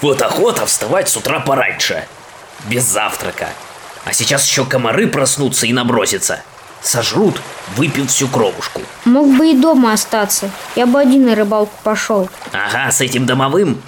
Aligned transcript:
Вот 0.00 0.22
охота 0.22 0.66
вставать 0.66 1.08
с 1.08 1.16
утра 1.16 1.40
пораньше. 1.40 2.06
Без 2.66 2.84
завтрака. 2.84 3.48
А 4.04 4.12
сейчас 4.12 4.46
еще 4.46 4.64
комары 4.64 5.08
проснутся 5.08 5.66
и 5.66 5.72
набросятся. 5.72 6.42
Сожрут, 6.80 7.40
выпьют 7.76 8.10
всю 8.10 8.28
кровушку. 8.28 8.82
Мог 9.04 9.26
бы 9.36 9.50
и 9.50 9.56
дома 9.56 9.92
остаться. 9.92 10.50
Я 10.76 10.86
бы 10.86 11.00
один 11.00 11.26
на 11.26 11.34
рыбалку 11.34 11.72
пошел. 11.82 12.28
Ага, 12.52 12.90
с 12.92 13.00
этим 13.00 13.26
домовым 13.26 13.82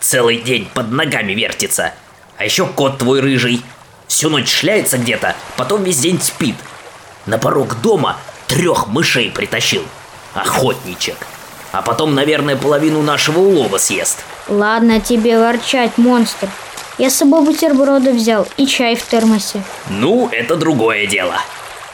целый 0.00 0.38
день 0.38 0.68
под 0.72 0.90
ногами 0.92 1.32
вертится. 1.32 1.92
А 2.36 2.44
еще 2.44 2.66
кот 2.66 2.98
твой 2.98 3.20
рыжий. 3.20 3.62
Всю 4.06 4.30
ночь 4.30 4.48
шляется 4.48 4.96
где-то, 4.96 5.36
потом 5.56 5.82
весь 5.82 5.98
день 5.98 6.20
спит. 6.22 6.54
На 7.26 7.36
порог 7.36 7.80
дома 7.82 8.16
трех 8.46 8.86
мышей 8.86 9.30
притащил. 9.30 9.84
Охотничек. 10.34 11.16
А 11.72 11.82
потом, 11.82 12.14
наверное, 12.14 12.56
половину 12.56 13.02
нашего 13.02 13.40
улова 13.40 13.76
съест. 13.76 14.24
Ладно 14.48 15.00
тебе 15.00 15.38
ворчать, 15.38 15.98
монстр. 15.98 16.48
Я 16.96 17.10
с 17.10 17.16
собой 17.16 17.44
бутерброды 17.44 18.12
взял 18.12 18.48
и 18.56 18.66
чай 18.66 18.96
в 18.96 19.04
термосе. 19.04 19.62
Ну, 19.90 20.28
это 20.32 20.56
другое 20.56 21.06
дело. 21.06 21.36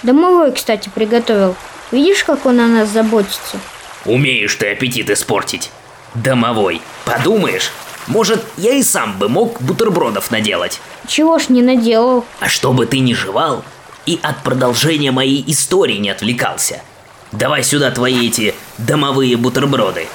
Домовой, 0.03 0.53
кстати, 0.53 0.89
приготовил. 0.89 1.57
Видишь, 1.91 2.25
как 2.25 2.47
он 2.47 2.61
о 2.61 2.67
нас 2.67 2.89
заботится? 2.89 3.59
Умеешь 4.05 4.55
ты 4.55 4.71
аппетит 4.73 5.11
испортить. 5.11 5.71
Домовой. 6.15 6.81
Подумаешь, 7.05 7.73
может, 8.07 8.45
я 8.57 8.73
и 8.73 8.83
сам 8.83 9.19
бы 9.19 9.29
мог 9.29 9.61
бутербродов 9.61 10.31
наделать. 10.31 10.81
Чего 11.07 11.39
ж 11.39 11.49
не 11.49 11.63
наделал? 11.63 12.25
А 12.41 12.49
чтобы 12.49 12.87
ты 12.87 13.01
не 13.01 13.15
жевал 13.15 13.65
и 14.07 14.21
от 14.23 14.43
продолжения 14.43 15.11
моей 15.11 15.43
истории 15.47 15.97
не 15.97 16.11
отвлекался. 16.11 16.83
Давай 17.33 17.65
сюда 17.65 17.91
твои 17.91 18.29
эти 18.29 18.55
домовые 18.79 19.37
бутерброды. 19.37 20.07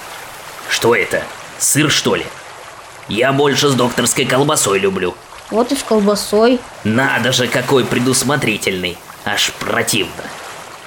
Что 0.70 0.96
это? 0.96 1.24
Сыр, 1.60 1.92
что 1.92 2.16
ли? 2.16 2.26
Я 3.08 3.34
больше 3.34 3.70
с 3.70 3.74
докторской 3.74 4.26
колбасой 4.26 4.80
люблю. 4.80 5.16
Вот 5.52 5.72
и 5.72 5.76
с 5.76 5.84
колбасой. 5.84 6.60
Надо 6.84 7.32
же, 7.32 7.48
какой 7.48 7.84
предусмотрительный. 7.84 8.98
Аж 9.26 9.52
противно. 9.60 10.24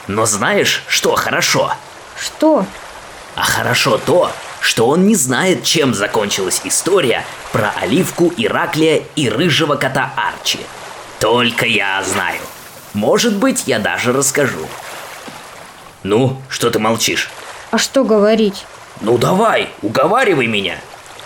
Но 0.06 0.24
знаешь, 0.24 0.82
что 0.88 1.14
хорошо? 1.14 1.72
Что? 2.18 2.64
А 3.34 3.42
хорошо 3.42 3.98
то, 3.98 4.30
что 4.60 4.86
он 4.88 5.06
не 5.06 5.14
знает, 5.14 5.64
чем 5.64 5.94
закончилась 5.94 6.60
история 6.64 7.24
про 7.52 7.70
Оливку, 7.80 8.32
Ираклия 8.36 9.02
и 9.16 9.28
рыжего 9.28 9.76
кота 9.76 10.12
Арчи. 10.16 10.60
Только 11.18 11.66
я 11.66 12.02
знаю. 12.04 12.40
Может 12.94 13.36
быть, 13.36 13.64
я 13.66 13.78
даже 13.78 14.12
расскажу. 14.12 14.68
Ну, 16.02 16.40
что 16.48 16.70
ты 16.70 16.78
молчишь? 16.78 17.30
А 17.70 17.78
что 17.78 18.04
говорить? 18.04 18.64
Ну 19.02 19.18
давай, 19.18 19.68
уговаривай 19.82 20.46
меня. 20.46 20.76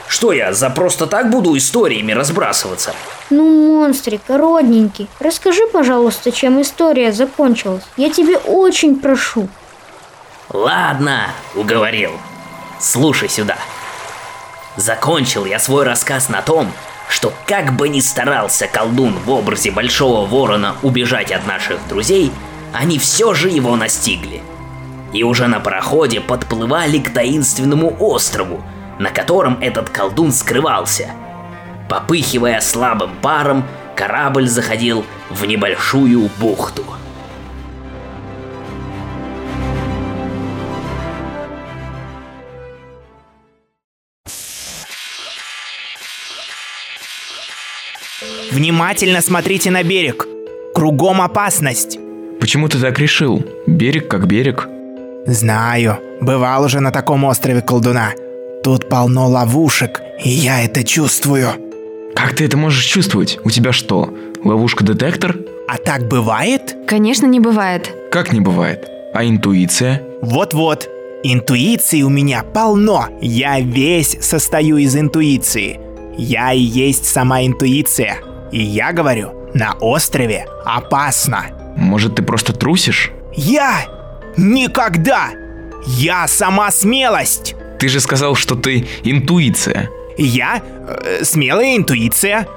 Что 0.09 0.33
я, 0.33 0.53
за 0.55 0.71
просто 0.71 1.07
так 1.07 1.31
буду 1.31 1.57
историями 1.57 2.13
разбрасываться? 2.13 2.95
Ну, 3.29 3.81
монстрик, 3.81 4.23
родненький, 4.29 5.09
расскажи, 5.21 5.67
пожалуйста, 5.73 6.33
чем 6.33 6.63
история 6.63 7.13
закончилась. 7.13 7.83
Я 7.97 8.09
тебе 8.11 8.39
очень 8.39 8.99
прошу. 8.99 9.49
Ладно, 10.49 11.29
уговорил. 11.55 12.13
Слушай 12.81 13.29
сюда. 13.29 13.59
Закончил 14.77 15.45
я 15.45 15.59
свой 15.59 15.85
рассказ 15.85 16.29
на 16.29 16.41
том, 16.41 16.73
что 17.09 17.33
как 17.47 17.73
бы 17.75 17.89
ни 17.89 18.01
старался 18.01 18.69
колдун 18.69 19.19
в 19.19 19.31
образе 19.31 19.71
большого 19.71 20.27
ворона 20.27 20.77
убежать 20.83 21.33
от 21.33 21.47
наших 21.47 21.79
друзей, 21.89 22.33
они 22.73 22.99
все 22.99 23.35
же 23.35 23.49
его 23.49 23.77
настигли. 23.77 24.43
И 25.13 25.23
уже 25.23 25.47
на 25.47 25.61
пароходе 25.61 26.21
подплывали 26.21 26.99
к 26.99 27.11
таинственному 27.11 27.97
острову, 28.01 28.63
на 28.99 29.11
котором 29.11 29.59
этот 29.61 29.91
колдун 29.91 30.33
скрывался. 30.33 31.11
Попыхивая 31.89 32.61
слабым 32.61 33.11
паром, 33.23 33.65
корабль 33.95 34.49
заходил 34.49 35.05
в 35.31 35.45
небольшую 35.47 36.31
бухту. 36.39 36.85
Внимательно 48.51 49.21
смотрите 49.21 49.71
на 49.71 49.83
берег. 49.83 50.27
Кругом 50.75 51.21
опасность. 51.21 51.99
Почему 52.41 52.69
ты 52.69 52.81
так 52.81 52.99
решил? 52.99 53.45
Берег 53.67 54.09
как 54.09 54.27
берег. 54.27 54.69
Знаю, 55.27 55.99
бывал 56.21 56.65
уже 56.65 56.81
на 56.81 56.93
таком 56.93 57.25
острове 57.25 57.61
колдуна. 57.61 58.13
Тут 58.63 58.89
полно 58.89 59.29
ловушек, 59.29 60.01
и 60.23 60.29
я 60.29 60.63
это 60.65 60.85
чувствую. 60.85 61.49
Как 62.15 62.35
ты 62.35 62.45
это 62.45 62.57
можешь 62.57 62.85
чувствовать? 62.85 63.39
У 63.45 63.51
тебя 63.51 63.73
что, 63.73 64.09
ловушка-детектор? 64.45 65.37
А 65.69 65.79
так 65.79 66.09
бывает? 66.09 66.77
Конечно, 66.87 67.27
не 67.27 67.41
бывает. 67.41 67.93
Как 68.13 68.33
не 68.33 68.41
бывает? 68.41 68.89
А 69.15 69.25
интуиция? 69.25 70.03
Вот-вот. 70.23 70.89
Интуиции 71.25 72.03
у 72.03 72.09
меня 72.09 72.45
полно. 72.45 73.09
Я 73.21 73.59
весь 73.59 74.17
состою 74.21 74.77
из 74.77 74.97
интуиции. 74.97 75.81
Я 76.17 76.53
и 76.53 76.61
есть 76.61 77.05
сама 77.05 77.45
интуиция. 77.45 78.19
И 78.53 78.63
я 78.63 78.93
говорю, 78.93 79.33
на 79.55 79.75
острове 79.81 80.47
опасно. 80.65 81.47
Может, 81.77 82.15
ты 82.15 82.23
просто 82.23 82.53
трусишь? 82.53 83.11
Я? 83.35 83.96
Никогда! 84.37 85.31
Я 85.87 86.27
сама 86.27 86.71
смелость! 86.71 87.55
Ты 87.79 87.89
же 87.89 88.01
сказал, 88.01 88.35
что 88.35 88.55
ты 88.55 88.87
интуиция. 89.05 89.91
Я 90.17 90.63
э, 90.63 91.25
смелая 91.25 91.77
интуиция. 91.77 92.49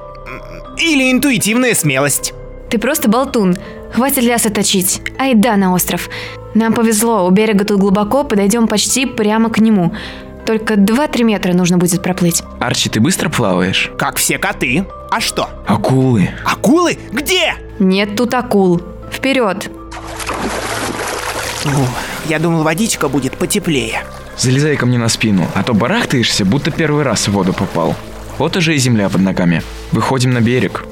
Или 0.77 1.11
интуитивная 1.11 1.75
смелость. 1.75 2.33
Ты 2.69 2.77
просто 2.77 3.09
болтун. 3.09 3.57
Хватит 3.93 4.23
ляса 4.23 4.49
точить. 4.49 5.01
Айда 5.17 5.57
на 5.57 5.73
остров. 5.73 6.09
Нам 6.53 6.73
повезло, 6.73 7.27
у 7.27 7.31
берега 7.31 7.65
тут 7.65 7.79
глубоко, 7.79 8.23
подойдем 8.23 8.67
почти 8.67 9.05
прямо 9.05 9.49
к 9.49 9.59
нему. 9.59 9.93
Только 10.45 10.75
2-3 10.75 11.23
метра 11.23 11.53
нужно 11.53 11.77
будет 11.77 12.01
проплыть. 12.01 12.41
Арчи, 12.59 12.89
ты 12.89 12.99
быстро 12.99 13.29
плаваешь? 13.29 13.91
Как 13.97 14.17
все 14.17 14.37
коты. 14.37 14.85
А 15.11 15.19
что? 15.19 15.49
Акулы. 15.67 16.29
Акулы? 16.45 16.97
Где? 17.11 17.55
Нет 17.77 18.15
тут 18.15 18.33
акул. 18.33 18.81
Вперед! 19.11 19.69
Фу, 21.59 21.69
я 22.27 22.39
думал, 22.39 22.63
водичка 22.63 23.09
будет 23.09 23.37
потеплее. 23.37 24.03
Залезай 24.37 24.77
ко 24.77 24.85
мне 24.85 24.97
на 24.97 25.09
спину, 25.09 25.45
а 25.55 25.63
то 25.63 25.73
барахтаешься, 25.73 26.45
будто 26.45 26.71
первый 26.71 27.03
раз 27.03 27.27
в 27.27 27.31
воду 27.31 27.51
попал. 27.51 27.95
Вот 28.37 28.55
уже 28.55 28.75
и 28.75 28.77
земля 28.77 29.09
под 29.09 29.21
ногами. 29.21 29.61
Выходим 29.91 30.31
на 30.31 30.39
берег. 30.39 30.85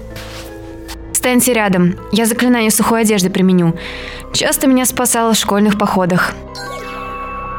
Встаньте 1.13 1.53
рядом. 1.53 1.95
Я 2.11 2.25
заклинание 2.25 2.69
сухой 2.69 3.01
одежды 3.01 3.29
применю. 3.29 3.77
Часто 4.33 4.67
меня 4.67 4.85
спасало 4.85 5.33
в 5.33 5.37
школьных 5.37 5.77
походах. 5.77 6.33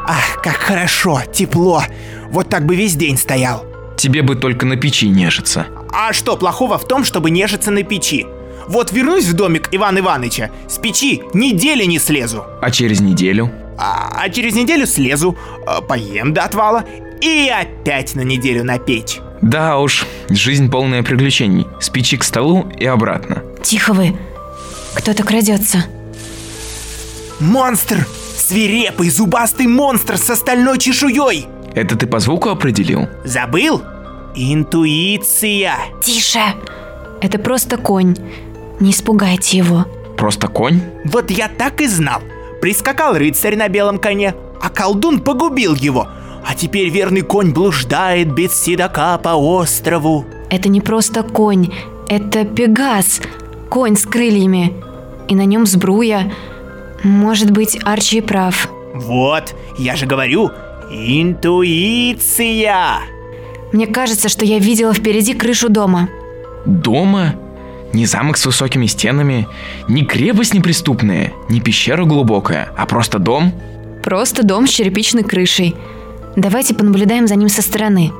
Ах, 0.06 0.42
как 0.42 0.56
хорошо, 0.56 1.22
тепло. 1.32 1.82
Вот 2.30 2.50
так 2.50 2.66
бы 2.66 2.76
весь 2.76 2.94
день 2.94 3.16
стоял. 3.16 3.64
Тебе 3.96 4.22
бы 4.22 4.36
только 4.36 4.66
на 4.66 4.76
печи 4.76 5.08
нежиться. 5.08 5.66
А 5.92 6.12
что 6.12 6.36
плохого 6.36 6.76
в 6.78 6.86
том, 6.86 7.04
чтобы 7.04 7.30
нежиться 7.30 7.70
на 7.70 7.82
печи? 7.82 8.26
Вот 8.68 8.92
вернусь 8.92 9.24
в 9.24 9.32
домик 9.34 9.68
Ивана 9.72 9.98
Иваныча, 10.00 10.50
с 10.68 10.78
печи 10.78 11.22
недели 11.32 11.84
не 11.84 11.98
слезу. 11.98 12.44
А 12.60 12.70
через 12.70 13.00
неделю? 13.00 13.50
А, 13.78 14.10
а 14.14 14.28
через 14.28 14.54
неделю 14.54 14.86
слезу, 14.86 15.36
а, 15.66 15.80
поем 15.80 16.34
до 16.34 16.42
отвала 16.42 16.84
и 17.20 17.48
опять 17.48 18.14
на 18.14 18.20
неделю 18.20 18.64
на 18.64 18.78
печь. 18.78 19.20
Да 19.40 19.78
уж, 19.78 20.06
жизнь 20.28 20.70
полная 20.70 21.02
приключений. 21.02 21.66
С 21.80 21.88
печи 21.88 22.16
к 22.16 22.24
столу 22.24 22.68
и 22.78 22.84
обратно. 22.84 23.42
Тихо 23.62 23.92
вы. 23.92 24.16
Кто-то 24.94 25.22
крадется. 25.22 25.84
Монстр! 27.40 28.06
Свирепый 28.36 29.10
зубастый 29.10 29.66
монстр 29.66 30.16
с 30.16 30.30
остальной 30.30 30.78
чешуей! 30.78 31.46
Это 31.74 31.96
ты 31.96 32.06
по 32.06 32.18
звуку 32.18 32.48
определил? 32.48 33.06
Забыл? 33.24 33.82
Интуиция! 34.34 35.74
Тише! 36.02 36.40
Это 37.20 37.38
просто 37.38 37.76
конь. 37.76 38.16
Не 38.80 38.90
испугайте 38.90 39.58
его. 39.58 39.86
Просто 40.16 40.48
конь? 40.48 40.80
Вот 41.04 41.30
я 41.30 41.48
так 41.48 41.80
и 41.80 41.86
знал. 41.86 42.20
Прискакал 42.60 43.14
рыцарь 43.14 43.56
на 43.56 43.68
белом 43.68 43.98
коне, 43.98 44.34
а 44.60 44.68
колдун 44.68 45.20
погубил 45.20 45.74
его. 45.74 46.08
А 46.44 46.54
теперь 46.54 46.88
верный 46.88 47.22
конь 47.22 47.52
блуждает 47.52 48.32
без 48.32 48.54
седока 48.54 49.18
по 49.18 49.30
острову. 49.30 50.24
Это 50.50 50.68
не 50.68 50.80
просто 50.80 51.22
конь, 51.22 51.72
это 52.08 52.44
Пегас. 52.44 53.20
Конь 53.68 53.96
с 53.96 54.06
крыльями. 54.06 54.74
И 55.28 55.34
на 55.34 55.44
нем 55.44 55.66
сбруя. 55.66 56.32
Может 57.02 57.50
быть, 57.50 57.78
Арчи 57.84 58.20
прав. 58.20 58.68
Вот, 58.94 59.54
я 59.76 59.94
же 59.94 60.06
говорю, 60.06 60.50
интуиция. 60.90 63.00
Мне 63.72 63.86
кажется, 63.86 64.28
что 64.28 64.44
я 64.44 64.58
видела 64.58 64.94
впереди 64.94 65.34
крышу 65.34 65.68
дома. 65.68 66.08
Дома? 66.64 67.34
Не 67.92 68.06
замок 68.06 68.36
с 68.36 68.44
высокими 68.46 68.86
стенами, 68.86 69.48
не 69.88 70.04
крепость 70.04 70.54
неприступная, 70.54 71.32
не 71.48 71.60
пещера 71.60 72.04
глубокая, 72.04 72.70
а 72.76 72.86
просто 72.86 73.18
дом? 73.18 73.52
Просто 74.02 74.42
дом 74.42 74.66
с 74.66 74.70
черепичной 74.70 75.24
крышей. 75.24 75.74
Давайте 76.36 76.74
понаблюдаем 76.74 77.26
за 77.26 77.34
ним 77.34 77.48
со 77.48 77.62
стороны. 77.62 78.12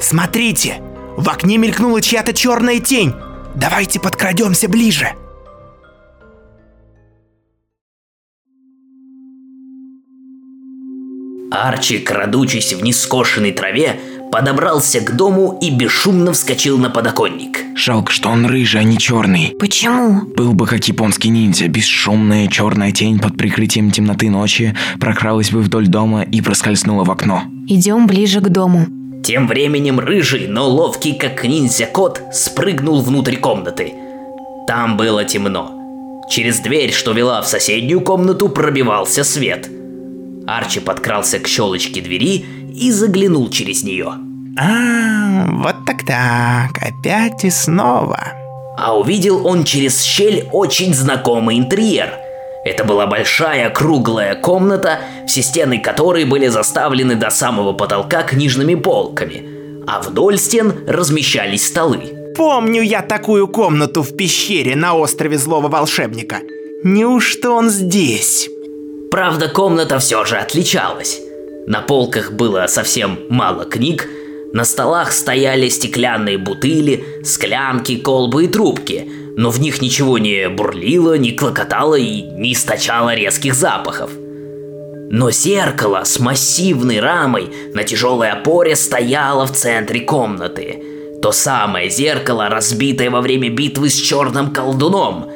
Смотрите, 0.00 0.80
В 1.16 1.28
окне 1.28 1.58
мелькнула 1.58 2.02
чья-то 2.02 2.32
черная 2.32 2.80
тень. 2.80 3.14
Давайте 3.54 4.00
подкрадемся 4.00 4.68
ближе. 4.68 5.12
Арчи, 11.52 11.98
крадучись 11.98 12.72
в 12.72 12.82
нескошенной 12.82 13.52
траве, 13.52 14.00
подобрался 14.34 14.98
к 14.98 15.14
дому 15.14 15.56
и 15.62 15.70
бесшумно 15.70 16.32
вскочил 16.32 16.76
на 16.76 16.90
подоконник. 16.90 17.60
Жалко, 17.76 18.10
что 18.10 18.30
он 18.30 18.46
рыжий, 18.46 18.80
а 18.80 18.82
не 18.82 18.98
черный. 18.98 19.54
Почему? 19.60 20.22
Был 20.22 20.54
бы 20.54 20.66
как 20.66 20.88
японский 20.88 21.28
ниндзя, 21.28 21.68
бесшумная 21.68 22.48
черная 22.48 22.90
тень 22.90 23.20
под 23.20 23.36
прикрытием 23.36 23.92
темноты 23.92 24.30
ночи 24.30 24.76
прокралась 24.98 25.52
бы 25.52 25.60
вдоль 25.60 25.86
дома 25.86 26.22
и 26.22 26.40
проскользнула 26.40 27.04
в 27.04 27.12
окно. 27.12 27.44
Идем 27.68 28.08
ближе 28.08 28.40
к 28.40 28.48
дому. 28.48 28.86
Тем 29.22 29.46
временем 29.46 30.00
рыжий, 30.00 30.48
но 30.48 30.68
ловкий 30.68 31.14
как 31.14 31.44
ниндзя 31.44 31.86
кот, 31.86 32.20
спрыгнул 32.32 33.02
внутрь 33.02 33.36
комнаты. 33.36 33.92
Там 34.66 34.96
было 34.96 35.24
темно. 35.24 36.24
Через 36.28 36.58
дверь, 36.58 36.90
что 36.90 37.12
вела 37.12 37.40
в 37.40 37.46
соседнюю 37.46 38.00
комнату, 38.00 38.48
пробивался 38.48 39.22
свет. 39.22 39.70
Арчи 40.48 40.80
подкрался 40.80 41.38
к 41.38 41.46
щелочке 41.46 42.00
двери 42.00 42.44
и 42.74 42.90
заглянул 42.90 43.48
через 43.48 43.84
нее. 43.84 44.23
А, 44.56 45.46
вот 45.50 45.84
так-так, 45.84 46.78
опять 46.80 47.44
и 47.44 47.50
снова. 47.50 48.18
А 48.76 48.96
увидел 48.96 49.46
он 49.46 49.64
через 49.64 50.02
щель 50.02 50.48
очень 50.52 50.94
знакомый 50.94 51.58
интерьер. 51.58 52.10
Это 52.64 52.84
была 52.84 53.06
большая 53.06 53.70
круглая 53.70 54.36
комната, 54.36 55.00
все 55.26 55.42
стены 55.42 55.78
которой 55.78 56.24
были 56.24 56.46
заставлены 56.46 57.16
до 57.16 57.30
самого 57.30 57.72
потолка 57.72 58.22
книжными 58.22 58.74
полками, 58.74 59.42
а 59.86 60.00
вдоль 60.00 60.38
стен 60.38 60.72
размещались 60.86 61.66
столы. 61.66 62.32
Помню 62.36 62.82
я 62.82 63.02
такую 63.02 63.48
комнату 63.48 64.02
в 64.02 64.16
пещере 64.16 64.76
на 64.76 64.94
острове 64.94 65.36
Злого 65.36 65.68
Волшебника. 65.68 66.38
Неужто 66.84 67.50
он 67.50 67.70
здесь? 67.70 68.48
Правда, 69.10 69.48
комната 69.48 69.98
все 69.98 70.24
же 70.24 70.36
отличалась. 70.36 71.20
На 71.66 71.80
полках 71.80 72.32
было 72.32 72.66
совсем 72.66 73.18
мало 73.28 73.64
книг, 73.64 74.08
на 74.54 74.64
столах 74.64 75.12
стояли 75.12 75.68
стеклянные 75.68 76.38
бутыли, 76.38 77.04
склянки, 77.24 77.96
колбы 77.96 78.44
и 78.44 78.48
трубки, 78.48 79.10
но 79.36 79.50
в 79.50 79.60
них 79.60 79.82
ничего 79.82 80.16
не 80.18 80.48
бурлило, 80.48 81.18
не 81.18 81.32
клокотало 81.32 81.96
и 81.96 82.22
не 82.22 82.52
источало 82.52 83.16
резких 83.16 83.52
запахов. 83.54 84.12
Но 85.10 85.32
зеркало 85.32 86.04
с 86.04 86.20
массивной 86.20 87.00
рамой 87.00 87.50
на 87.74 87.82
тяжелой 87.82 88.30
опоре 88.30 88.76
стояло 88.76 89.44
в 89.44 89.50
центре 89.50 90.02
комнаты. 90.02 90.78
То 91.20 91.32
самое 91.32 91.90
зеркало, 91.90 92.48
разбитое 92.48 93.10
во 93.10 93.22
время 93.22 93.50
битвы 93.50 93.90
с 93.90 93.96
черным 93.96 94.52
колдуном. 94.52 95.32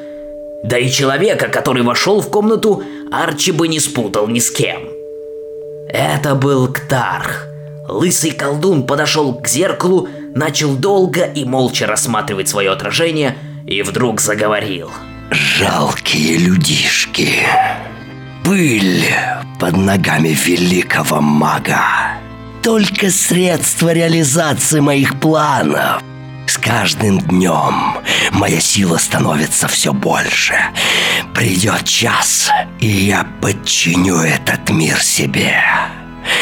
Да 0.63 0.79
и 0.79 0.89
человека, 0.89 1.49
который 1.49 1.83
вошел 1.83 2.21
в 2.21 2.31
комнату, 2.31 2.85
Арчи 3.11 3.51
бы 3.51 3.67
не 3.67 3.81
спутал 3.81 4.29
ни 4.29 4.39
с 4.39 4.49
кем. 4.49 4.79
Это 5.89 6.37
был 6.37 6.69
Ктарх. 6.69 7.49
Лысый 7.89 8.33
колдун 8.33 8.87
подошел 8.87 9.35
к 9.35 9.49
зеркалу, 9.49 10.09
начал 10.35 10.77
долго 10.77 11.25
и 11.25 11.45
молча 11.45 11.87
рассматривать 11.87 12.49
свое 12.49 12.71
отражение 12.71 13.37
и 13.67 13.83
вдруг 13.83 14.21
заговорил. 14.21 14.91
Жалкие 15.31 16.37
людишки. 16.39 17.31
Пыль 18.45 19.05
под 19.59 19.77
ногами 19.77 20.29
великого 20.29 21.21
мага. 21.21 22.19
Только 22.63 23.11
средство 23.11 23.93
реализации 23.93 24.81
моих 24.81 25.19
планов. 25.19 26.03
С 26.47 26.59
каждым 26.59 27.21
днем 27.21 27.99
моя 28.33 28.61
сила 28.61 28.99
становится 28.99 29.69
все 29.69 29.93
больше. 29.93 30.55
Придет 31.35 31.85
час, 31.85 32.51
и 32.81 32.87
я 32.87 33.27
подчиню 33.41 34.21
этот 34.21 34.71
мир 34.71 34.99
себе. 35.01 35.63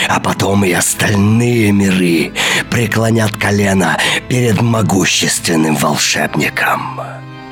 А 0.09 0.21
потом 0.21 0.65
и 0.65 0.73
остальные 0.73 1.73
миры 1.73 2.33
преклонят 2.71 3.33
колено 3.37 3.99
перед 4.29 4.61
могущественным 4.61 5.77
волшебником. 5.77 7.01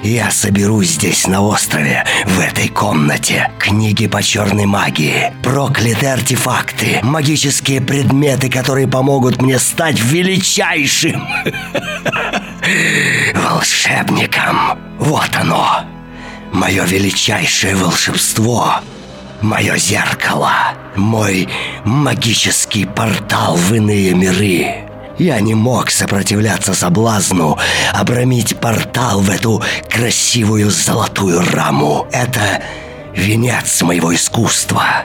Я 0.04 0.30
соберу 0.30 0.82
здесь 0.82 1.26
на 1.26 1.40
острове, 1.40 2.04
в 2.26 2.38
этой 2.38 2.68
комнате, 2.68 3.50
книги 3.58 4.06
по 4.06 4.22
черной 4.22 4.66
магии, 4.66 5.32
проклятые 5.42 6.12
артефакты, 6.12 7.00
магические 7.02 7.80
предметы, 7.80 8.50
которые 8.50 8.86
помогут 8.86 9.40
мне 9.40 9.58
стать 9.58 9.98
величайшим 9.98 11.26
волшебником. 13.34 14.78
Вот 14.98 15.30
оно, 15.40 15.84
мое 16.52 16.84
величайшее 16.84 17.74
волшебство, 17.74 18.80
мое 19.40 19.76
зеркало, 19.76 20.52
мой 20.96 21.48
магический 21.84 22.84
портал 22.84 23.56
в 23.56 23.72
иные 23.74 24.14
миры. 24.14 24.84
Я 25.18 25.40
не 25.40 25.54
мог 25.54 25.90
сопротивляться 25.90 26.74
соблазну 26.74 27.56
обрамить 27.92 28.58
портал 28.58 29.20
в 29.20 29.30
эту 29.30 29.62
красивую 29.88 30.70
золотую 30.70 31.40
раму. 31.52 32.06
Это 32.10 32.62
венец 33.14 33.82
моего 33.82 34.12
искусства. 34.14 35.04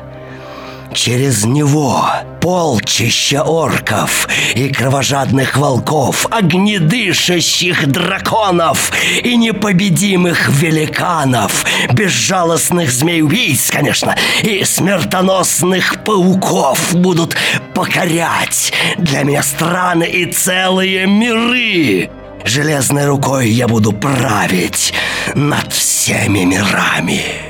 Через 0.93 1.45
него 1.45 2.09
полчища 2.41 3.43
орков 3.43 4.27
и 4.55 4.69
кровожадных 4.69 5.55
волков, 5.55 6.25
огнедышащих 6.31 7.87
драконов 7.87 8.91
и 9.23 9.35
непобедимых 9.35 10.49
великанов, 10.49 11.65
безжалостных 11.93 12.91
змей-убийц, 12.91 13.69
конечно, 13.71 14.15
и 14.41 14.63
смертоносных 14.63 16.03
пауков 16.03 16.95
будут 16.95 17.35
покорять 17.73 18.73
для 18.97 19.23
меня 19.23 19.43
страны 19.43 20.05
и 20.05 20.25
целые 20.25 21.05
миры. 21.05 22.09
Железной 22.45 23.05
рукой 23.05 23.49
я 23.49 23.67
буду 23.67 23.91
править 23.91 24.93
над 25.35 25.71
всеми 25.71 26.45
мирами. 26.45 27.48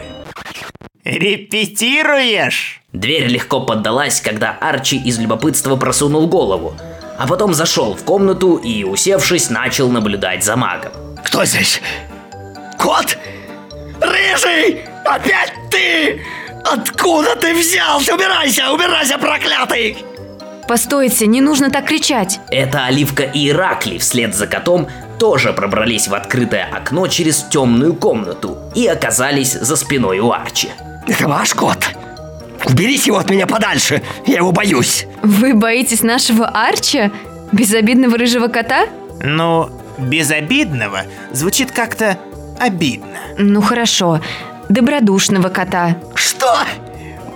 Репетируешь? 1.04 2.82
Дверь 2.94 3.28
легко 3.28 3.62
поддалась, 3.62 4.20
когда 4.22 4.52
Арчи 4.60 4.98
из 4.98 5.18
любопытства 5.20 5.76
просунул 5.76 6.28
голову, 6.28 6.76
а 7.18 7.28
потом 7.28 7.54
зашел 7.54 7.96
в 7.96 8.04
комнату 8.04 8.56
и, 8.58 8.84
усевшись, 8.84 9.50
начал 9.50 9.90
наблюдать 9.90 10.44
за 10.44 10.56
магом. 10.56 10.92
Кто 11.24 11.46
здесь? 11.46 11.82
Кот? 12.78 13.18
Рыжий! 14.02 14.86
Опять 15.06 15.54
ты! 15.72 16.22
Откуда 16.66 17.36
ты 17.36 17.54
взялся? 17.54 18.16
Убирайся, 18.16 18.72
убирайся, 18.72 19.18
проклятый! 19.18 19.98
Постойте, 20.68 21.26
не 21.26 21.42
нужно 21.42 21.72
так 21.72 21.86
кричать. 21.86 22.40
Это 22.52 22.86
Оливка 22.86 23.24
и 23.24 23.50
Иракли 23.50 23.98
вслед 23.98 24.36
за 24.36 24.46
котом 24.46 24.88
тоже 25.18 25.52
пробрались 25.52 26.08
в 26.08 26.14
открытое 26.14 26.66
окно 26.72 27.08
через 27.08 27.44
темную 27.44 27.96
комнату 27.96 28.58
и 28.76 28.86
оказались 28.86 29.54
за 29.54 29.76
спиной 29.76 30.20
у 30.20 30.32
Арчи. 30.32 30.70
Это 31.10 31.28
ваш 31.28 31.56
кот? 31.56 31.90
Уберите 32.66 33.08
его 33.08 33.18
от 33.18 33.32
меня 33.32 33.48
подальше, 33.48 34.04
я 34.28 34.36
его 34.36 34.52
боюсь. 34.52 35.08
Вы 35.24 35.56
боитесь 35.56 36.04
нашего 36.04 36.48
Арча? 36.48 37.12
Безобидного 37.52 38.16
рыжего 38.16 38.48
кота? 38.48 38.86
Ну, 39.24 39.72
безобидного 39.98 41.06
звучит 41.32 41.72
как-то 41.72 42.20
обидно. 42.60 43.18
Ну 43.40 43.60
хорошо, 43.62 44.22
добродушного 44.70 45.50
кота. 45.50 45.98
Что? 46.14 46.60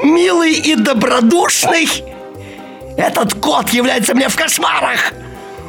Милый 0.03 0.53
и 0.53 0.75
добродушный? 0.75 1.87
Этот 2.95 3.33
кот 3.33 3.69
является 3.69 4.13
мне 4.13 4.29
в 4.29 4.35
кошмарах. 4.35 5.13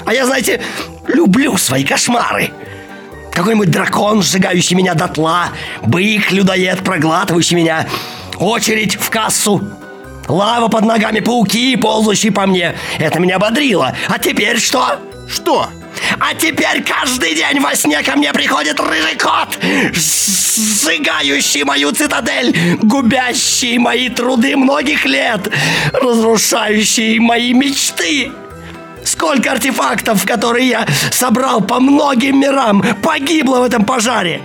А 0.04 0.12
я, 0.12 0.26
знаете, 0.26 0.60
люблю 1.06 1.56
свои 1.56 1.84
кошмары. 1.84 2.50
Какой-нибудь 3.34 3.70
дракон, 3.70 4.22
сжигающий 4.22 4.76
меня 4.76 4.94
дотла, 4.94 5.48
бык-людоед, 5.82 6.84
проглатывающий 6.84 7.56
меня, 7.56 7.86
очередь 8.38 8.94
в 8.94 9.10
кассу, 9.10 9.60
лава 10.28 10.68
под 10.68 10.84
ногами, 10.84 11.18
пауки, 11.20 11.76
ползущие 11.76 12.30
по 12.30 12.46
мне. 12.46 12.76
Это 12.98 13.18
меня 13.18 13.38
бодрило. 13.40 13.94
А 14.08 14.18
теперь 14.18 14.58
что? 14.58 15.00
Что? 15.28 15.68
А 16.20 16.34
теперь 16.34 16.84
каждый 16.84 17.34
день 17.34 17.60
во 17.60 17.74
сне 17.74 18.02
ко 18.02 18.16
мне 18.16 18.32
приходит 18.32 18.78
рыжий 18.78 19.16
кот, 19.16 19.58
сжигающий 19.92 21.64
мою 21.64 21.92
цитадель, 21.92 22.78
губящий 22.82 23.78
мои 23.78 24.08
труды 24.08 24.56
многих 24.56 25.04
лет, 25.06 25.50
разрушающий 25.92 27.18
мои 27.18 27.52
мечты. 27.52 28.30
Сколько 29.24 29.52
артефактов, 29.52 30.26
которые 30.26 30.68
я 30.68 30.86
собрал 31.10 31.62
по 31.62 31.80
многим 31.80 32.40
мирам, 32.40 32.84
погибло 33.02 33.60
в 33.60 33.62
этом 33.62 33.86
пожаре. 33.86 34.42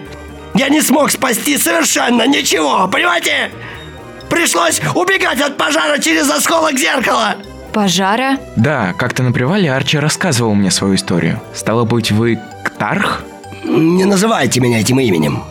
Я 0.55 0.69
не 0.69 0.81
смог 0.81 1.11
спасти 1.11 1.57
совершенно 1.57 2.25
ничего, 2.25 2.87
понимаете? 2.87 3.51
Пришлось 4.29 4.79
убегать 4.95 5.41
от 5.41 5.57
пожара 5.57 5.97
через 5.97 6.29
осколок 6.29 6.79
зеркала. 6.79 7.35
Пожара? 7.73 8.37
Да, 8.55 8.93
как-то 8.93 9.21
на 9.21 9.33
привале 9.33 9.69
Арчи 9.69 9.99
рассказывал 9.99 10.55
мне 10.55 10.71
свою 10.71 10.95
историю. 10.95 11.41
Стало 11.53 11.83
быть, 11.83 12.11
вы 12.11 12.39
Ктарх? 12.63 13.25
Не 13.65 14.05
называйте 14.05 14.61
меня 14.61 14.79
этим 14.79 15.01
именем. 15.01 15.43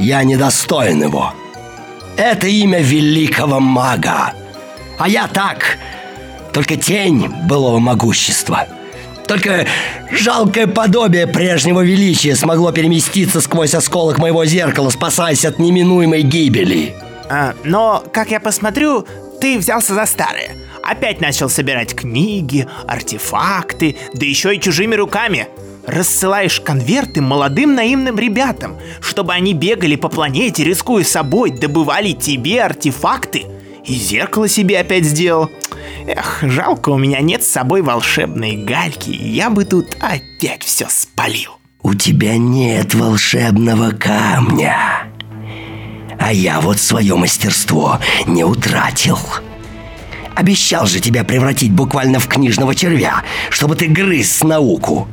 Я 0.00 0.24
недостоин 0.24 1.00
его. 1.00 1.32
Это 2.16 2.48
имя 2.48 2.80
великого 2.80 3.60
мага. 3.60 4.32
А 4.98 5.08
я 5.08 5.28
так, 5.28 5.78
только 6.54 6.76
тень 6.76 7.28
былого 7.48 7.80
могущества. 7.80 8.68
Только 9.26 9.66
жалкое 10.12 10.66
подобие 10.66 11.26
прежнего 11.26 11.80
величия 11.80 12.36
смогло 12.36 12.70
переместиться 12.70 13.40
сквозь 13.40 13.74
осколок 13.74 14.18
моего 14.18 14.44
зеркала, 14.44 14.90
спасаясь 14.90 15.44
от 15.44 15.58
неминуемой 15.58 16.22
гибели. 16.22 16.94
А, 17.28 17.54
но, 17.64 18.04
как 18.12 18.30
я 18.30 18.38
посмотрю, 18.38 19.06
ты 19.40 19.58
взялся 19.58 19.94
за 19.94 20.06
старое. 20.06 20.50
Опять 20.82 21.20
начал 21.20 21.48
собирать 21.48 21.94
книги, 21.94 22.68
артефакты, 22.86 23.96
да 24.12 24.24
еще 24.24 24.54
и 24.54 24.60
чужими 24.60 24.94
руками. 24.94 25.48
Рассылаешь 25.86 26.60
конверты 26.60 27.20
молодым 27.20 27.74
наивным 27.74 28.18
ребятам, 28.18 28.78
чтобы 29.00 29.32
они 29.32 29.54
бегали 29.54 29.96
по 29.96 30.08
планете, 30.08 30.64
рискуя 30.64 31.04
собой, 31.04 31.50
добывали 31.50 32.12
тебе 32.12 32.62
артефакты. 32.62 33.46
И 33.84 33.94
зеркало 33.94 34.48
себе 34.48 34.78
опять 34.78 35.04
сделал. 35.04 35.50
Эх, 36.06 36.40
жалко, 36.42 36.90
у 36.90 36.98
меня 36.98 37.20
нет 37.20 37.42
с 37.42 37.48
собой 37.48 37.80
волшебной 37.80 38.56
гальки, 38.56 39.10
я 39.10 39.48
бы 39.48 39.64
тут 39.64 39.96
опять 40.00 40.62
все 40.62 40.86
спалил. 40.90 41.52
У 41.82 41.94
тебя 41.94 42.36
нет 42.36 42.94
волшебного 42.94 43.90
камня. 43.90 44.76
А 46.18 46.32
я 46.32 46.60
вот 46.60 46.78
свое 46.78 47.14
мастерство 47.16 47.98
не 48.26 48.44
утратил. 48.44 49.18
Обещал 50.34 50.86
же 50.86 51.00
тебя 51.00 51.24
превратить 51.24 51.72
буквально 51.72 52.18
в 52.18 52.26
книжного 52.26 52.74
червя, 52.74 53.22
чтобы 53.50 53.76
ты 53.76 53.86
грыз 53.86 54.42
науку. 54.42 55.08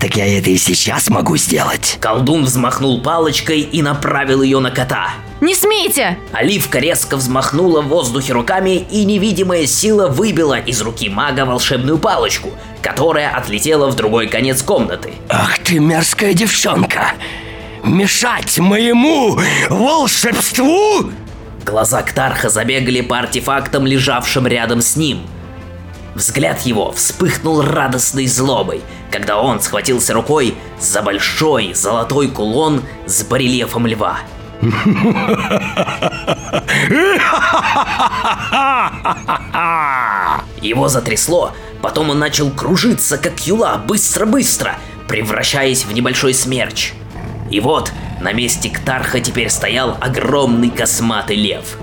Так 0.00 0.16
я 0.16 0.26
это 0.38 0.50
и 0.50 0.56
сейчас 0.56 1.10
могу 1.10 1.36
сделать. 1.36 1.98
Колдун 2.00 2.44
взмахнул 2.44 3.02
палочкой 3.02 3.60
и 3.60 3.82
направил 3.82 4.42
ее 4.42 4.58
на 4.58 4.70
кота. 4.70 5.10
Не 5.44 5.54
смейте! 5.54 6.16
Оливка 6.32 6.78
резко 6.78 7.18
взмахнула 7.18 7.82
в 7.82 7.88
воздухе 7.88 8.32
руками, 8.32 8.86
и 8.90 9.04
невидимая 9.04 9.66
сила 9.66 10.08
выбила 10.08 10.58
из 10.58 10.80
руки 10.80 11.10
мага 11.10 11.44
волшебную 11.44 11.98
палочку, 11.98 12.48
которая 12.80 13.28
отлетела 13.28 13.90
в 13.90 13.94
другой 13.94 14.26
конец 14.26 14.62
комнаты. 14.62 15.12
Ах 15.28 15.58
ты 15.58 15.80
мерзкая 15.80 16.32
девчонка! 16.32 17.12
Мешать 17.82 18.58
моему 18.58 19.38
волшебству? 19.68 21.10
Глаза 21.62 22.00
Ктарха 22.00 22.48
забегали 22.48 23.02
по 23.02 23.18
артефактам, 23.18 23.86
лежавшим 23.86 24.46
рядом 24.46 24.80
с 24.80 24.96
ним. 24.96 25.26
Взгляд 26.14 26.62
его 26.62 26.90
вспыхнул 26.92 27.60
радостной 27.60 28.28
злобой, 28.28 28.80
когда 29.10 29.38
он 29.38 29.60
схватился 29.60 30.14
рукой 30.14 30.54
за 30.80 31.02
большой 31.02 31.74
золотой 31.74 32.28
кулон 32.28 32.82
с 33.04 33.22
барельефом 33.24 33.86
льва. 33.86 34.20
Его 40.60 40.88
затрясло, 40.88 41.52
потом 41.82 42.10
он 42.10 42.18
начал 42.18 42.50
кружиться, 42.50 43.18
как 43.18 43.46
юла, 43.46 43.76
быстро-быстро, 43.76 44.76
превращаясь 45.08 45.84
в 45.84 45.92
небольшой 45.92 46.32
смерч. 46.34 46.92
И 47.50 47.60
вот 47.60 47.92
на 48.20 48.32
месте 48.32 48.70
Ктарха 48.70 49.20
теперь 49.20 49.50
стоял 49.50 49.96
огромный 50.00 50.70
косматый 50.70 51.36
лев. 51.36 51.76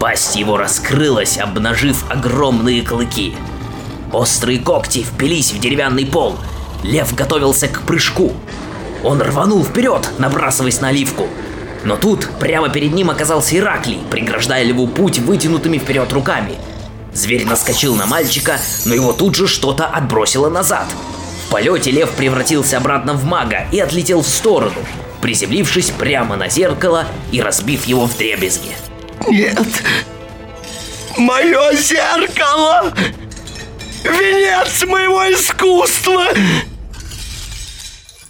Пасть 0.00 0.36
его 0.36 0.56
раскрылась, 0.56 1.38
обнажив 1.38 2.04
огромные 2.10 2.82
клыки. 2.82 3.34
Острые 4.12 4.58
когти 4.58 5.02
впились 5.02 5.52
в 5.52 5.58
деревянный 5.58 6.06
пол. 6.06 6.36
Лев 6.82 7.14
готовился 7.14 7.68
к 7.68 7.82
прыжку. 7.82 8.32
Он 9.02 9.20
рванул 9.20 9.64
вперед, 9.64 10.08
набрасываясь 10.18 10.80
на 10.80 10.88
оливку. 10.88 11.28
Но 11.86 11.96
тут 11.96 12.28
прямо 12.40 12.68
перед 12.68 12.92
ним 12.92 13.10
оказался 13.10 13.56
Ираклий, 13.56 14.00
преграждая 14.10 14.64
льву 14.64 14.88
путь 14.88 15.20
вытянутыми 15.20 15.78
вперед 15.78 16.12
руками. 16.12 16.56
Зверь 17.14 17.46
наскочил 17.46 17.94
на 17.94 18.06
мальчика, 18.06 18.58
но 18.86 18.94
его 18.94 19.12
тут 19.12 19.36
же 19.36 19.46
что-то 19.46 19.86
отбросило 19.86 20.50
назад. 20.50 20.86
В 21.46 21.50
полете 21.52 21.92
лев 21.92 22.10
превратился 22.10 22.78
обратно 22.78 23.12
в 23.14 23.24
мага 23.24 23.68
и 23.70 23.78
отлетел 23.78 24.22
в 24.22 24.28
сторону, 24.28 24.80
приземлившись 25.20 25.92
прямо 25.92 26.34
на 26.34 26.48
зеркало 26.48 27.06
и 27.30 27.40
разбив 27.40 27.84
его 27.84 28.06
в 28.06 28.16
дребезги. 28.16 28.72
Нет. 29.28 29.84
Мое 31.16 31.72
зеркало! 31.76 32.92
Венец 34.02 34.84
моего 34.86 35.22
искусства! 35.32 36.24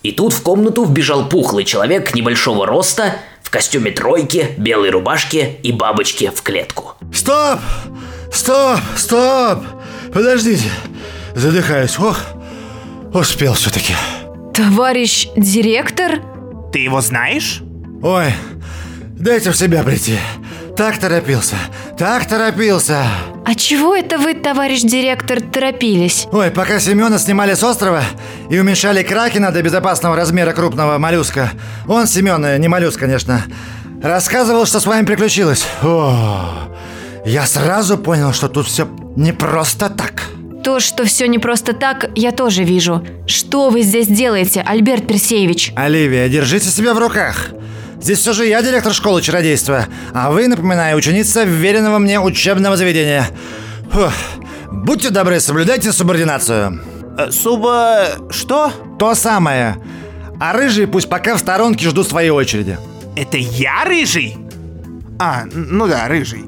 И 0.02 0.12
тут 0.12 0.34
в 0.34 0.42
комнату 0.42 0.84
вбежал 0.84 1.26
пухлый 1.26 1.64
человек 1.64 2.14
небольшого 2.14 2.66
роста, 2.66 3.16
костюме 3.56 3.90
тройки, 3.90 4.48
белой 4.58 4.90
рубашке 4.90 5.56
и 5.62 5.72
бабочке 5.72 6.30
в 6.30 6.42
клетку. 6.42 6.92
Стоп! 7.10 7.58
Стоп! 8.30 8.80
Стоп! 8.96 9.64
Подождите. 10.12 10.70
Задыхаюсь. 11.34 11.98
Ох, 11.98 12.20
успел 13.14 13.54
все-таки. 13.54 13.94
Товарищ 14.52 15.28
директор? 15.36 16.20
Ты 16.70 16.80
его 16.80 17.00
знаешь? 17.00 17.62
Ой, 18.02 18.34
дайте 19.18 19.50
в 19.50 19.56
себя 19.56 19.82
прийти. 19.82 20.18
Так 20.76 20.98
торопился, 20.98 21.56
так 21.96 22.26
торопился. 22.26 23.02
А 23.46 23.54
чего 23.54 23.96
это 23.96 24.18
вы, 24.18 24.34
товарищ 24.34 24.82
директор, 24.82 25.40
торопились? 25.40 26.26
Ой, 26.32 26.50
пока 26.50 26.78
Семена 26.80 27.18
снимали 27.18 27.54
с 27.54 27.62
острова 27.62 28.02
и 28.50 28.58
уменьшали 28.58 29.02
кракена 29.02 29.52
до 29.52 29.62
безопасного 29.62 30.16
размера 30.16 30.52
крупного 30.52 30.98
моллюска, 30.98 31.50
он, 31.88 32.06
Семен, 32.06 32.60
не 32.60 32.68
моллюск, 32.68 33.00
конечно, 33.00 33.42
рассказывал, 34.02 34.66
что 34.66 34.78
с 34.78 34.86
вами 34.86 35.06
приключилось. 35.06 35.64
О, 35.82 36.68
я 37.24 37.46
сразу 37.46 37.96
понял, 37.96 38.34
что 38.34 38.48
тут 38.48 38.66
все 38.66 38.86
не 39.16 39.32
просто 39.32 39.88
так. 39.88 40.24
То, 40.62 40.80
что 40.80 41.06
все 41.06 41.26
не 41.26 41.38
просто 41.38 41.72
так, 41.72 42.10
я 42.16 42.32
тоже 42.32 42.64
вижу. 42.64 43.06
Что 43.26 43.70
вы 43.70 43.80
здесь 43.80 44.08
делаете, 44.08 44.62
Альберт 44.66 45.06
Персеевич? 45.06 45.72
Оливия, 45.74 46.28
держите 46.28 46.68
себя 46.68 46.92
в 46.92 46.98
руках. 46.98 47.50
Здесь 48.06 48.20
все 48.20 48.32
же 48.34 48.46
я 48.46 48.62
директор 48.62 48.92
школы 48.92 49.20
чародейства, 49.20 49.86
а 50.14 50.30
вы, 50.30 50.46
напоминаю, 50.46 50.96
ученица 50.96 51.42
веренного 51.42 51.98
мне 51.98 52.20
учебного 52.20 52.76
заведения. 52.76 53.28
Фух. 53.90 54.12
Будьте 54.70 55.10
добры, 55.10 55.40
соблюдайте 55.40 55.90
субординацию. 55.90 56.80
Э, 57.18 57.32
Суба... 57.32 58.06
что? 58.30 58.70
То 58.96 59.16
самое. 59.16 59.78
А 60.38 60.52
рыжие 60.52 60.86
пусть 60.86 61.08
пока 61.08 61.34
в 61.34 61.40
сторонке 61.40 61.88
ждут 61.88 62.06
своей 62.06 62.30
очереди. 62.30 62.78
Это 63.16 63.38
я 63.38 63.84
рыжий? 63.84 64.36
А, 65.18 65.42
ну 65.52 65.88
да, 65.88 66.06
рыжий. 66.06 66.44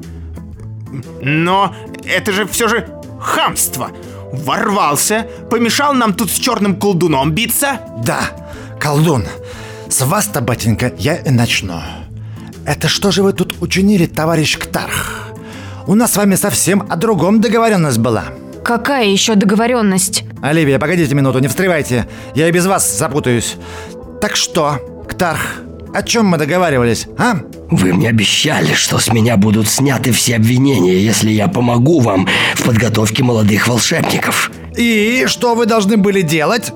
Но 1.21 1.75
это 2.05 2.31
же 2.31 2.47
все 2.47 2.69
же 2.69 2.89
хамство. 3.21 3.91
Ворвался, 4.33 5.27
помешал 5.51 5.93
нам 5.93 6.15
тут 6.15 6.31
с 6.31 6.35
черным 6.35 6.77
колдуном 6.77 7.33
биться. 7.33 7.81
Да, 8.05 8.21
колдун, 8.79 9.25
с 9.89 10.03
вас-то, 10.03 10.41
батенька, 10.41 10.93
я 10.99 11.17
и 11.17 11.31
начну. 11.31 11.81
Это 12.67 12.89
что 12.89 13.11
же 13.11 13.23
вы 13.23 13.33
тут 13.33 13.57
учинили, 13.61 14.07
товарищ 14.07 14.59
Ктарх? 14.59 15.29
У 15.87 15.95
нас 15.95 16.13
с 16.13 16.17
вами 16.17 16.35
совсем 16.35 16.87
о 16.89 16.97
другом 16.97 17.41
договоренность 17.41 17.99
была. 17.99 18.25
Какая 18.65 19.07
еще 19.07 19.35
договоренность? 19.35 20.25
Оливия, 20.43 20.79
погодите 20.79 21.15
минуту, 21.15 21.39
не 21.39 21.49
встревайте. 21.49 22.07
Я 22.35 22.49
и 22.49 22.53
без 22.53 22.67
вас 22.67 22.99
запутаюсь. 22.99 23.57
Так 24.21 24.37
что, 24.37 24.79
Ктарх, 25.09 25.63
о 25.95 26.03
чем 26.03 26.27
мы 26.27 26.37
договаривались, 26.37 27.07
а? 27.17 27.39
Вы 27.71 27.95
мне 27.95 28.11
обещали, 28.11 28.75
что 28.75 28.99
с 28.99 29.11
меня 29.11 29.37
будут 29.37 29.69
сняты 29.69 30.13
все 30.13 30.37
обвинения, 30.37 30.99
если 30.99 31.31
я 31.31 31.49
помогу 31.49 32.01
вам 32.01 32.29
в 32.55 32.65
подготовке 32.65 33.25
молодых 33.25 33.69
волшебников. 33.69 34.51
И 34.79 35.25
что 35.27 35.57
вы 35.57 35.67
должны 35.67 35.97
были 35.97 36.23
делать? 36.23 36.73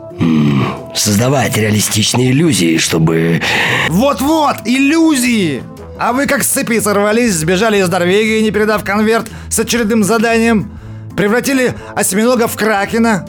Создавать 0.92 1.56
реалистичные 1.56 2.32
иллюзии, 2.32 2.76
чтобы... 2.78 3.40
Вот-вот, 3.88 4.56
иллюзии! 4.64 5.62
А 6.00 6.12
вы 6.12 6.26
как 6.26 6.42
с 6.42 6.48
цепи 6.48 6.80
сорвались, 6.80 7.34
сбежали 7.34 7.78
из 7.78 7.88
Норвегии, 7.88 8.40
не 8.40 8.50
передав 8.50 8.82
конверт 8.82 9.30
с 9.48 9.58
очередным 9.60 10.02
заданием? 10.02 10.72
Превратили 11.16 11.74
осьминога 11.94 12.48
в 12.48 12.56
кракена? 12.56 13.24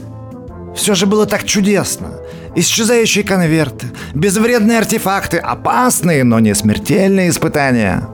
Все 0.75 0.95
же 0.95 1.05
было 1.05 1.27
так 1.27 1.43
чудесно. 1.43 2.13
Исчезающие 2.55 3.23
конверты, 3.23 3.87
безвредные 4.15 4.79
артефакты, 4.79 5.37
опасные, 5.37 6.23
но 6.23 6.39
не 6.39 6.55
смертельные 6.55 7.29
испытания. 7.29 8.07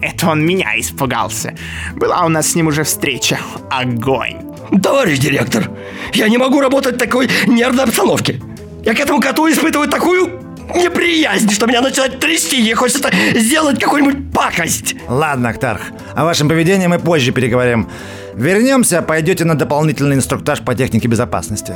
Это 0.00 0.28
он 0.28 0.46
меня 0.46 0.78
испугался. 0.78 1.56
Была 1.96 2.24
у 2.24 2.28
нас 2.28 2.52
с 2.52 2.54
ним 2.54 2.68
уже 2.68 2.84
встреча. 2.84 3.40
Огонь. 3.68 4.51
Товарищ 4.80 5.18
директор, 5.18 5.70
я 6.14 6.28
не 6.28 6.38
могу 6.38 6.60
работать 6.60 6.94
в 6.94 6.98
такой 6.98 7.28
нервной 7.46 7.84
обстановке. 7.84 8.40
Я 8.84 8.94
к 8.94 9.00
этому 9.00 9.20
коту 9.20 9.50
испытываю 9.50 9.88
такую 9.88 10.40
неприязнь, 10.74 11.50
что 11.50 11.66
меня 11.66 11.82
начинает 11.82 12.18
трясти, 12.20 12.60
ей 12.60 12.74
хочется 12.74 13.10
сделать 13.34 13.78
какую-нибудь 13.78 14.32
пакость. 14.32 14.96
Ладно, 15.08 15.50
Актарх, 15.50 15.82
о 16.14 16.24
вашем 16.24 16.48
поведении 16.48 16.86
мы 16.86 16.98
позже 16.98 17.32
переговорим. 17.32 17.88
Вернемся, 18.34 19.02
пойдете 19.02 19.44
на 19.44 19.56
дополнительный 19.56 20.16
инструктаж 20.16 20.60
по 20.60 20.74
технике 20.74 21.06
безопасности. 21.06 21.74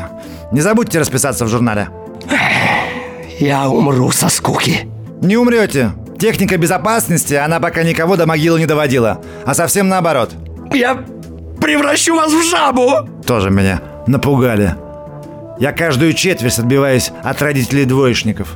Не 0.53 0.61
забудьте 0.63 0.99
расписаться 0.99 1.45
в 1.45 1.49
журнале. 1.49 1.89
Я 3.39 3.69
умру 3.69 4.11
со 4.11 4.29
скуки. 4.31 4.89
Не 5.21 5.37
умрете. 5.37 5.93
Техника 6.19 6.57
безопасности, 6.57 7.35
она 7.35 7.61
пока 7.61 7.83
никого 7.83 8.17
до 8.17 8.27
могилы 8.27 8.59
не 8.59 8.67
доводила. 8.67 9.23
А 9.45 9.53
совсем 9.53 9.89
наоборот. 9.89 10.33
Я 10.73 11.05
превращу 11.61 12.15
вас 12.15 12.33
в 12.33 12.43
жабу. 12.49 13.09
Тоже 13.27 13.51
меня 13.51 13.81
напугали. 14.07 14.75
Я 15.59 15.73
каждую 15.73 16.13
четверть 16.13 16.59
отбиваюсь 16.59 17.11
от 17.23 17.41
родителей 17.41 17.85
двоечников. 17.85 18.55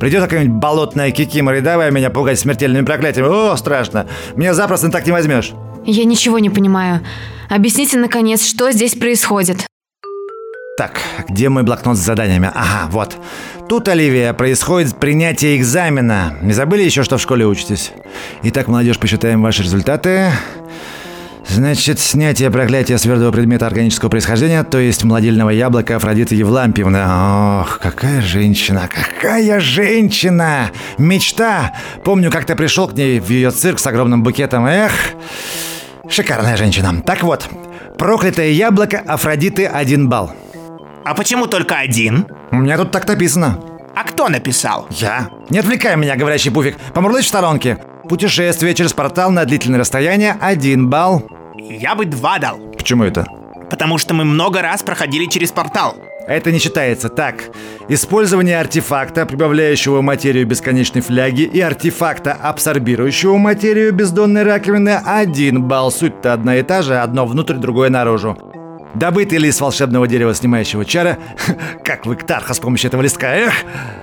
Придет 0.00 0.22
какая-нибудь 0.22 0.56
болотная 0.58 1.10
кикимора 1.10 1.58
и 1.58 1.60
давай 1.60 1.90
меня 1.90 2.10
пугать 2.10 2.38
смертельными 2.38 2.84
проклятиями. 2.84 3.28
О, 3.28 3.56
страшно. 3.56 4.06
Меня 4.36 4.54
запросто 4.54 4.90
так 4.90 5.06
не 5.06 5.12
возьмешь. 5.12 5.52
Я 5.84 6.04
ничего 6.04 6.38
не 6.38 6.50
понимаю. 6.50 7.00
Объясните, 7.50 7.98
наконец, 7.98 8.44
что 8.44 8.72
здесь 8.72 8.94
происходит. 8.94 9.66
Так, 10.76 10.98
где 11.28 11.48
мой 11.50 11.62
блокнот 11.62 11.96
с 11.96 12.00
заданиями? 12.00 12.50
Ага, 12.52 12.90
вот. 12.90 13.16
Тут, 13.68 13.86
Оливия, 13.88 14.32
происходит 14.32 14.96
принятие 14.96 15.56
экзамена. 15.56 16.36
Не 16.42 16.52
забыли 16.52 16.82
еще, 16.82 17.04
что 17.04 17.16
в 17.16 17.22
школе 17.22 17.46
учитесь? 17.46 17.92
Итак, 18.42 18.66
молодежь, 18.66 18.98
посчитаем 18.98 19.40
ваши 19.40 19.62
результаты. 19.62 20.32
Значит, 21.46 22.00
снятие 22.00 22.50
проклятия 22.50 22.98
свердого 22.98 23.30
предмета 23.30 23.66
органического 23.66 24.08
происхождения, 24.08 24.64
то 24.64 24.78
есть 24.78 25.04
младильного 25.04 25.50
яблока 25.50 25.96
Афродиты 25.96 26.34
Евлампьевны. 26.34 27.02
Ох, 27.60 27.78
какая 27.80 28.20
женщина, 28.22 28.88
какая 28.88 29.60
женщина! 29.60 30.70
Мечта! 30.98 31.72
Помню, 32.04 32.30
как 32.30 32.44
ты 32.44 32.56
пришел 32.56 32.88
к 32.88 32.94
ней 32.94 33.20
в 33.20 33.28
ее 33.28 33.50
цирк 33.50 33.78
с 33.78 33.86
огромным 33.86 34.22
букетом. 34.22 34.66
Эх, 34.66 34.92
шикарная 36.08 36.56
женщина. 36.56 37.02
Так 37.04 37.22
вот, 37.22 37.48
проклятое 37.98 38.48
яблоко 38.50 38.98
Афродиты 38.98 39.66
один 39.66 40.08
балл. 40.08 40.32
А 41.04 41.14
почему 41.14 41.46
только 41.46 41.76
один? 41.76 42.26
У 42.50 42.56
меня 42.56 42.78
тут 42.78 42.90
так 42.90 43.06
написано. 43.06 43.60
А 43.94 44.04
кто 44.04 44.28
написал? 44.28 44.88
Я? 44.90 45.28
Не 45.50 45.58
отвлекай 45.58 45.96
меня, 45.96 46.16
говорящий 46.16 46.50
пуфик. 46.50 46.76
Помурлысь 46.94 47.26
в 47.26 47.28
сторонке. 47.28 47.78
Путешествие 48.08 48.74
через 48.74 48.92
портал 48.92 49.30
на 49.30 49.44
длительное 49.44 49.80
расстояние– 49.80 50.36
один 50.40 50.90
балл. 50.90 51.22
Я 51.56 51.94
бы 51.94 52.04
два 52.04 52.38
дал. 52.38 52.58
Почему 52.76 53.04
это? 53.04 53.26
Потому 53.70 53.98
что 53.98 54.12
мы 54.12 54.24
много 54.24 54.60
раз 54.60 54.82
проходили 54.82 55.26
через 55.26 55.52
портал. 55.52 55.96
Это 56.26 56.52
не 56.52 56.58
считается. 56.58 57.08
Так, 57.08 57.50
использование 57.88 58.58
артефакта, 58.60 59.26
прибавляющего 59.26 60.02
материю 60.02 60.46
бесконечной 60.46 61.00
фляги, 61.00 61.42
и 61.42 61.60
артефакта, 61.60 62.32
абсорбирующего 62.32 63.36
материю 63.36 63.92
бездонной 63.92 64.42
раковины– 64.42 65.00
один 65.06 65.62
балл. 65.62 65.90
Суть-то 65.90 66.32
одна 66.32 66.56
и 66.56 66.62
та 66.62 66.82
же, 66.82 66.98
одно 66.98 67.26
внутрь, 67.26 67.54
другое 67.54 67.90
наружу. 67.90 68.36
Добытый 68.94 69.38
лист 69.38 69.60
волшебного 69.60 70.06
дерева, 70.06 70.34
снимающего 70.34 70.84
чара. 70.84 71.18
Как 71.84 72.06
вы 72.06 72.16
Ктарха 72.16 72.54
с 72.54 72.60
помощью 72.60 72.88
этого 72.88 73.02
листка, 73.02 73.34
эх! 73.34 73.52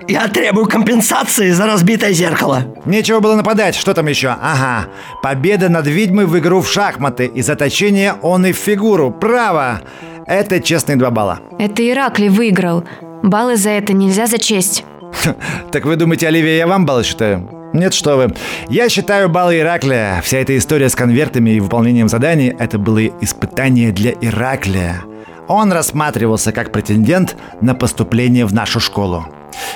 Я 0.08 0.28
требую 0.28 0.66
компенсации 0.66 1.52
за 1.52 1.66
разбитое 1.66 2.12
зеркало. 2.12 2.64
Нечего 2.86 3.20
было 3.20 3.36
нападать, 3.36 3.76
что 3.76 3.94
там 3.94 4.08
еще? 4.08 4.30
Ага. 4.30 4.90
Победа 5.24 5.70
над 5.70 5.88
ведьмой 5.88 6.26
в 6.26 6.38
игру 6.38 6.62
в 6.62 6.70
шахматы 6.70 7.26
и 7.26 7.42
заточение 7.42 8.16
он 8.22 8.46
и 8.46 8.52
в 8.52 8.58
фигуру. 8.58 9.12
Право! 9.12 9.82
Это 10.28 10.60
честные 10.60 10.98
два 10.98 11.10
балла. 11.10 11.40
Это 11.58 11.88
Иракли 11.90 12.28
выиграл. 12.28 12.84
Баллы 13.24 13.56
за 13.56 13.70
это 13.70 13.94
нельзя 13.94 14.28
зачесть. 14.28 14.84
Так 15.72 15.86
вы 15.86 15.96
думаете, 15.96 16.28
Оливия, 16.28 16.58
я 16.58 16.68
вам 16.68 16.86
баллы 16.86 17.04
считаю? 17.04 17.61
Нет, 17.74 17.94
что 17.94 18.18
вы. 18.18 18.34
Я 18.70 18.90
считаю 18.90 19.30
баллы 19.30 19.60
Ираклия. 19.60 20.22
Вся 20.22 20.40
эта 20.40 20.58
история 20.58 20.90
с 20.90 20.96
конвертами 20.96 21.52
и 21.52 21.60
выполнением 21.62 22.10
заданий– 22.10 22.54
это 22.60 22.78
было 22.78 23.06
испытание 23.22 23.92
для 23.92 24.12
Ираклия. 24.20 25.04
Он 25.48 25.72
рассматривался 25.72 26.52
как 26.52 26.72
претендент 26.72 27.38
на 27.62 27.74
поступление 27.74 28.46
в 28.46 28.54
нашу 28.54 28.80
школу. 28.80 29.26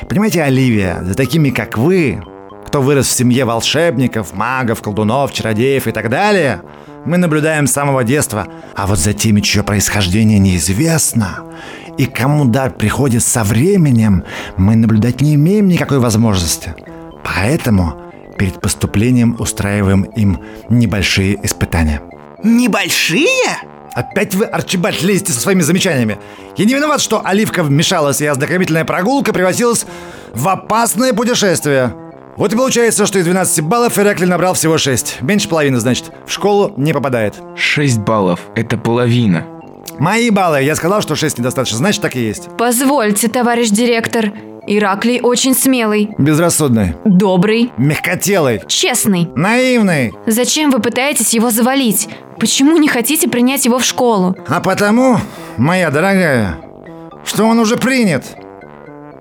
Понимаете, 0.09 0.43
Оливия, 0.43 0.99
за 1.03 1.15
такими, 1.15 1.51
как 1.51 1.77
вы, 1.77 2.21
кто 2.67 2.81
вырос 2.81 3.07
в 3.07 3.11
семье 3.11 3.45
волшебников, 3.45 4.33
магов, 4.33 4.81
колдунов, 4.81 5.31
чародеев 5.31 5.87
и 5.87 5.91
так 5.91 6.09
далее, 6.09 6.61
мы 7.05 7.17
наблюдаем 7.17 7.67
с 7.67 7.71
самого 7.71 8.03
детства. 8.03 8.47
А 8.75 8.87
вот 8.87 8.99
за 8.99 9.13
теми, 9.13 9.39
чье 9.39 9.63
происхождение 9.63 10.39
неизвестно, 10.39 11.39
и 11.97 12.05
кому 12.05 12.43
дар 12.45 12.71
приходит 12.71 13.23
со 13.23 13.45
временем, 13.45 14.25
мы 14.57 14.75
наблюдать 14.75 15.21
не 15.21 15.35
имеем 15.35 15.69
никакой 15.69 15.99
возможности. 15.99 16.73
Поэтому 17.25 17.95
перед 18.37 18.61
поступлением 18.61 19.35
устраиваем 19.39 20.03
им 20.03 20.39
небольшие 20.69 21.37
испытания. 21.43 22.01
Небольшие? 22.43 23.27
Опять 23.93 24.35
вы, 24.35 24.45
Арчибальд, 24.45 25.01
лезете 25.01 25.31
со 25.33 25.39
своими 25.39 25.61
замечаниями. 25.61 26.17
Я 26.57 26.65
не 26.65 26.73
виноват, 26.73 27.01
что 27.01 27.21
Оливка 27.25 27.63
вмешалась, 27.63 28.21
и 28.21 28.25
ознакомительная 28.25 28.85
прогулка 28.85 29.33
превратилась 29.33 29.85
в 30.33 30.47
опасное 30.47 31.13
путешествие. 31.13 31.95
Вот 32.35 32.51
и 32.51 32.57
получается, 32.57 33.05
что 33.05 33.17
из 33.19 33.23
12 33.23 33.61
баллов 33.61 33.97
Иракли 33.97 34.25
набрал 34.25 34.53
всего 34.53 34.77
6. 34.77 35.21
Меньше 35.21 35.47
половины, 35.47 35.79
значит. 35.79 36.11
В 36.27 36.31
школу 36.31 36.73
не 36.75 36.93
попадает. 36.93 37.35
6 37.55 37.99
баллов– 37.99 38.41
это 38.55 38.77
половина. 38.77 39.47
Мои 39.97 40.29
баллы. 40.29 40.61
Я 40.61 40.75
сказал, 40.75 41.01
что 41.01 41.15
6 41.15 41.39
недостаточно, 41.39 41.77
значит, 41.77 42.01
так 42.01 42.17
и 42.17 42.19
есть. 42.19 42.49
Позвольте, 42.57 43.29
товарищ 43.29 43.69
директор. 43.69 44.33
Ираклий 44.67 45.19
очень 45.21 45.53
смелый, 45.55 46.09
Безрассудный. 46.17 46.95
добрый, 47.05 47.71
Мягкотелый. 47.77 48.61
честный. 48.67 49.29
Наивный. 49.35 50.13
Зачем 50.25 50.71
вы 50.71 50.79
пытаетесь 50.79 51.33
его 51.33 51.51
завалить? 51.51 52.09
Почему 52.39 52.77
не 52.77 52.87
хотите 52.87 53.27
принять 53.29 53.65
его 53.65 53.79
в 53.79 53.83
школу? 53.85 54.35
А 54.47 54.59
потому, 54.59 55.17
моя 55.57 55.89
дорогая, 55.91 56.57
что 57.23 57.45
он 57.45 57.59
уже 57.59 57.77
принят. 57.77 58.25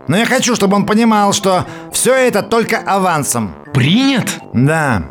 Но 0.08 0.16
я 0.16 0.26
хочу, 0.26 0.54
чтобы 0.54 0.76
он 0.76 0.84
понимал, 0.86 1.32
что 1.32 1.64
все 1.92 2.14
это 2.14 2.42
только 2.42 2.78
авансом. 2.78 3.54
Принят? 3.72 4.38
Да. 4.52 5.02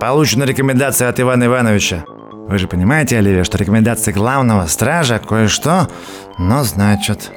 Получена 0.00 0.44
рекомендация 0.44 1.08
от 1.08 1.20
Ивана 1.20 1.44
Ивановича. 1.44 2.04
Вы 2.48 2.58
же 2.58 2.66
понимаете, 2.66 3.18
Оливия, 3.18 3.44
что 3.44 3.58
рекомендации 3.58 4.12
главного 4.12 4.66
стража 4.66 5.18
кое-что, 5.20 5.88
но 6.38 6.64
значит. 6.64 7.30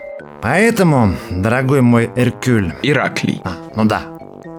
Поэтому, 0.44 1.16
дорогой 1.32 1.80
мой 1.80 2.12
Эркюль, 2.18 2.74
Ираклий. 2.84 3.42
а, 3.46 3.54
ну 3.78 3.86
да. 3.86 4.02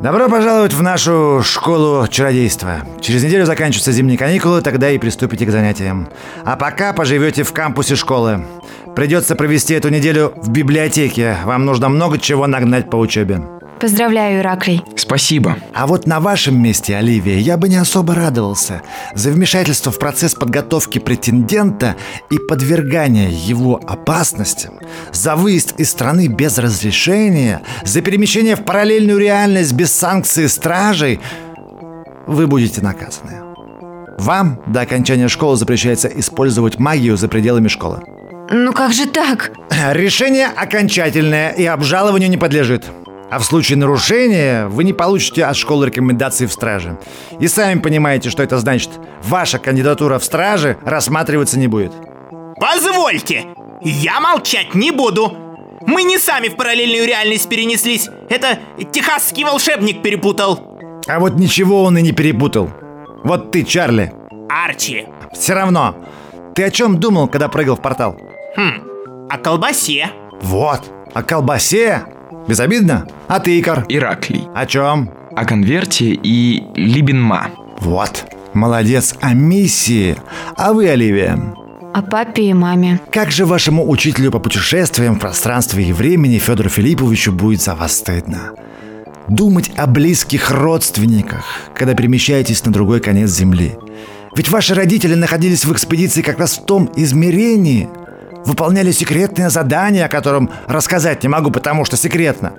Добро 0.01 0.31
пожаловать 0.31 0.73
в 0.73 0.83
нашу 0.83 1.43
школу 1.45 2.09
чародейства. 2.09 2.77
Через 3.03 3.23
неделю 3.23 3.45
заканчиваются 3.45 3.93
зимние 3.93 4.17
каникулы, 4.17 4.63
тогда 4.63 4.89
и 4.89 4.97
приступите 4.97 5.45
к 5.45 5.51
занятиям. 5.51 6.09
А 6.43 6.57
пока 6.57 6.95
поживете 6.95 7.43
в 7.43 7.53
кампусе 7.53 7.97
школы. 7.97 8.47
Придется 8.97 9.37
провести 9.37 9.75
эту 9.75 9.91
неделю 9.91 10.33
в 10.37 10.49
библиотеке. 10.49 11.37
Вам 11.45 11.67
нужно 11.67 11.91
много 11.91 12.19
чего 12.19 12.47
нагнать 12.47 12.89
по 12.89 12.97
учебе. 12.97 13.43
Поздравляю, 13.85 14.41
Ираклий. 14.41 14.83
Спасибо. 14.97 15.59
А 15.75 15.87
вот 15.87 16.07
на 16.07 16.19
вашем 16.19 16.59
месте, 16.59 16.97
Оливия, 16.97 17.37
я 17.37 17.59
бы 17.59 17.69
не 17.69 17.77
особо 17.77 18.15
радовался. 18.15 18.81
За 19.15 19.31
вмешательство 19.31 19.93
в 19.93 19.99
процесс 19.99 20.35
подготовки 20.35 20.99
претендента 20.99 21.95
и 22.31 22.39
подвергания 22.39 23.29
его 23.29 23.79
опасностям, 23.87 24.79
за 25.13 25.37
выезд 25.37 25.79
из 25.79 25.91
страны 25.91 26.29
без 26.29 26.57
разрешения, 26.57 27.61
за 27.85 28.01
перемещение 28.01 28.57
в 28.57 28.65
параллельную 28.65 29.19
реальность 29.19 29.75
без 29.75 29.93
санкции 29.93 30.47
стражей, 30.47 31.21
вы 32.27 32.47
будете 32.47 32.81
наказаны. 32.81 33.43
Вам 34.17 34.63
до 34.67 34.81
окончания 34.81 35.29
школы 35.29 35.59
запрещается 35.59 36.09
использовать 36.09 36.79
магию 36.79 37.19
за 37.19 37.29
пределами 37.29 37.69
школы. 37.69 38.01
Ну 38.51 38.73
как 38.73 38.95
же 38.95 39.07
так? 39.07 39.53
Решение 39.93 40.47
окончательное 40.47 41.51
и 41.51 41.67
обжалованию 41.67 42.31
не 42.31 42.39
подлежит. 42.39 42.87
А 43.35 43.41
в 43.41 43.45
случае 43.45 43.79
нарушения 43.79 44.69
вы 44.69 44.85
не 44.85 44.93
получите 44.93 45.45
от 45.45 45.57
школы 45.57 45.87
рекомендаций 45.87 46.47
в 46.47 46.53
страже. 46.53 47.01
И 47.41 47.49
сами 47.49 47.81
понимаете, 47.81 48.31
что 48.31 48.45
это 48.45 48.59
значит. 48.59 48.91
Ваша 49.25 49.59
кандидатура 49.59 50.21
в 50.21 50.25
страже 50.25 50.79
рассматриваться 50.85 51.59
не 51.59 51.67
будет. 51.67 51.91
Позвольте, 52.61 53.47
я 53.83 54.21
молчать 54.21 54.77
не 54.77 54.93
буду. 54.93 55.37
Мы 55.85 56.05
не 56.05 56.17
сами 56.17 56.47
в 56.47 56.55
параллельную 56.55 57.09
реальность 57.09 57.49
перенеслись. 57.49 58.09
Это 58.31 58.61
техасский 58.93 59.43
волшебник 59.43 60.01
перепутал. 60.01 60.79
А 61.09 61.19
вот 61.19 61.35
ничего 61.35 61.83
он 61.83 61.99
и 61.99 62.03
не 62.03 62.13
перепутал. 62.13 62.71
Вот 63.25 63.51
ты, 63.51 63.65
Чарли. 63.65 64.13
Арчи. 64.49 65.09
Все 65.33 65.55
равно. 65.55 65.97
Ты 66.55 66.63
о 66.63 66.71
чем 66.71 67.01
думал, 67.01 67.27
когда 67.27 67.49
прыгал 67.49 67.75
в 67.75 67.83
портал? 67.83 68.17
О 69.29 69.39
колбасе. 69.39 70.11
Вот. 70.41 70.83
О 71.13 71.25
колбасе. 71.25 72.14
Безобидно. 72.49 73.07
А 73.29 73.41
ты, 73.41 73.59
Икар? 73.61 73.85
Ираклий. 73.89 74.49
О 74.55 74.67
чем? 74.67 75.11
О 75.35 75.45
конверте 75.45 76.11
и 76.11 76.63
Либенма. 76.75 77.51
Вот. 77.79 78.27
Молодец. 78.53 79.15
О 79.21 79.35
миссии. 79.35 80.17
А 80.57 80.73
вы, 80.73 80.89
Оливия? 80.89 81.55
о 81.95 82.03
папе 82.03 82.51
и 82.51 82.53
маме. 82.53 83.01
Как 83.13 83.31
же 83.31 83.47
вашему 83.47 83.89
учителю 83.89 84.33
по 84.33 84.41
путешествиям 84.41 85.15
в 85.15 85.21
пространстве 85.21 85.85
и 85.85 85.93
времени 85.93 86.39
Федору 86.39 86.69
Филипповичу 86.69 87.31
будет 87.31 87.63
за 87.63 87.77
вас 87.77 87.99
стыдно? 87.99 88.51
Думать 89.29 89.71
о 89.77 89.87
близких 89.87 90.51
родственниках, 90.51 91.45
когда 91.73 91.95
перемещаетесь 91.95 92.65
на 92.65 92.73
другой 92.73 93.01
конец 93.01 93.31
Земли. 93.31 93.77
Ведь 94.35 94.49
ваши 94.49 94.75
родители 94.75 95.15
находились 95.15 95.65
в 95.65 95.73
экспедиции 95.73 96.23
как 96.23 96.41
раз 96.41 96.59
в 96.59 96.65
том 96.65 96.91
измерении, 96.97 97.89
выполняли 98.47 98.93
секретное 98.93 99.51
задание, 99.51 100.07
о 100.07 100.09
котором 100.09 100.51
рассказать 100.67 101.23
не 101.23 101.29
могу, 101.29 101.51
потому 101.51 101.85
что 101.85 101.97
секретно. 101.97 102.55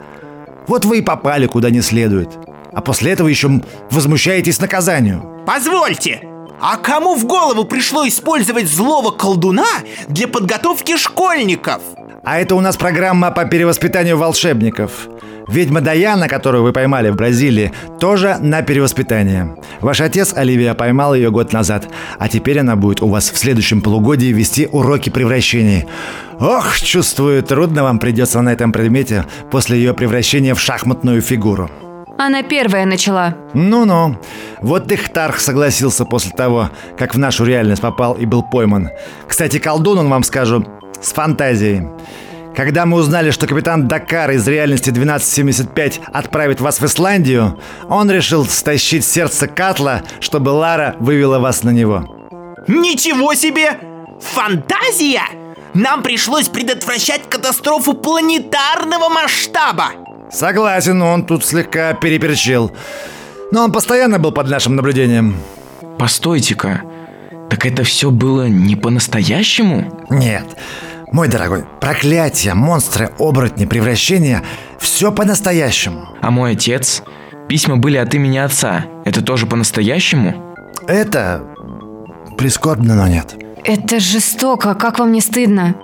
Вот 0.68 0.86
вы 0.86 1.00
и 1.00 1.02
попали 1.02 1.48
куда 1.48 1.70
не 1.70 1.82
следует. 1.82 2.30
А 2.74 2.82
после 2.82 3.12
этого 3.12 3.28
еще 3.28 3.62
возмущаетесь 3.92 4.60
наказанию. 4.60 5.44
Позвольте, 5.46 6.22
а 6.60 6.78
кому 6.78 7.16
в 7.16 7.26
голову 7.26 7.66
пришло 7.66 8.08
использовать 8.08 8.68
злого 8.68 9.12
колдуна 9.12 9.68
для 10.08 10.28
подготовки 10.28 10.98
школьников? 10.98 11.82
А 12.26 12.40
это 12.40 12.56
у 12.56 12.62
нас 12.62 12.76
программа 12.76 13.30
по 13.30 13.46
перевоспитанию 13.46 14.18
волшебников. 14.18 15.08
Ведьма 15.48 15.82
Даяна, 15.82 16.28
которую 16.28 16.64
вы 16.64 16.74
поймали 16.74 17.10
в 17.10 17.16
Бразилии, 17.16 17.72
тоже 18.00 18.38
на 18.40 18.64
перевоспитание. 18.64 19.56
Ваш 19.80 20.02
отец, 20.02 20.34
Оливия, 20.36 20.74
поймал 20.74 21.14
ее 21.14 21.30
год 21.30 21.54
назад, 21.54 21.88
а 22.18 22.28
теперь 22.28 22.60
она 22.60 22.76
будет 22.76 23.04
у 23.04 23.08
вас 23.08 23.30
в 23.30 23.38
следующем 23.38 23.82
полугодии 23.82 24.34
вести 24.34 24.68
уроки 24.72 25.12
превращений. 25.12 25.86
Ох, 26.40 26.80
чувствую, 26.80 27.44
трудно 27.44 27.84
вам 27.84 28.00
придется 28.00 28.42
на 28.42 28.54
этом 28.54 28.72
предмете 28.72 29.26
после 29.52 29.78
ее 29.78 29.94
превращения 29.94 30.56
в 30.56 30.60
шахматную 30.60 31.22
фигуру. 31.22 31.70
Она 32.18 32.44
первая 32.44 32.86
начала. 32.86 33.36
Ну-ну. 33.54 34.18
Вот 34.62 34.90
Ихтарх 34.90 35.40
согласился 35.40 36.06
после 36.06 36.32
того, 36.32 36.70
как 36.98 37.14
в 37.14 37.18
нашу 37.20 37.44
реальность 37.44 37.82
попал 37.82 38.14
и 38.14 38.26
был 38.26 38.42
пойман. 38.42 38.90
Кстати, 39.28 39.60
колдун, 39.60 40.00
он 40.00 40.10
вам 40.10 40.24
скажу, 40.24 40.66
с 41.02 41.14
фантазией. 41.14 41.88
Когда 42.56 42.86
мы 42.86 42.98
узнали, 42.98 43.32
что 43.32 43.48
капитан 43.48 43.88
Дакар 43.88 44.32
из 44.32 44.48
реальности 44.48 44.90
1275 44.90 46.00
отправит 46.14 46.62
вас 46.62 46.80
в 46.80 46.86
Исландию, 46.86 47.60
он 47.90 48.10
решил 48.10 48.46
стащить 48.46 49.06
сердце 49.06 49.48
Катла, 49.48 50.04
чтобы 50.22 50.50
Лара 50.50 50.96
вывела 51.00 51.40
вас 51.40 51.64
на 51.64 51.72
него. 51.72 52.06
Ничего 52.68 53.34
себе! 53.34 53.78
Фантазия! 54.22 55.24
Нам 55.74 56.02
пришлось 56.02 56.48
предотвращать 56.48 57.30
катастрофу 57.30 57.94
планетарного 57.94 59.10
масштаба! 59.10 59.92
Согласен, 60.32 61.02
он 61.02 61.26
тут 61.26 61.44
слегка 61.44 61.94
переперчил. 61.94 62.72
Но 63.52 63.66
он 63.66 63.72
постоянно 63.72 64.18
был 64.18 64.32
под 64.32 64.50
нашим 64.50 64.76
наблюдением. 64.76 65.38
Постойте-ка, 66.00 66.84
так 67.50 67.66
это 67.66 67.84
все 67.84 68.12
было 68.12 68.48
не 68.48 68.76
по-настоящему? 68.76 70.06
Нет, 70.10 70.46
мой 71.12 71.28
дорогой, 71.28 71.66
проклятие, 71.80 72.54
монстры, 72.54 73.12
оборотни, 73.20 73.66
превращения– 73.66 74.44
все 74.80 75.12
по-настоящему. 75.12 76.10
А 76.22 76.32
мой 76.32 76.52
отец? 76.52 77.04
Письма 77.48 77.78
были 77.78 77.98
от 77.98 78.14
имени 78.14 78.38
отца. 78.38 78.86
Это 79.04 79.22
тоже 79.22 79.46
по-настоящему? 79.46 80.56
Это 80.88 81.44
прискорбно, 82.38 82.96
но 82.96 83.08
нет. 83.08 83.36
Это 83.64 84.00
жестоко, 84.00 84.76
как 84.76 85.00
вам 85.00 85.12
не 85.12 85.22
стыдно? 85.22 85.76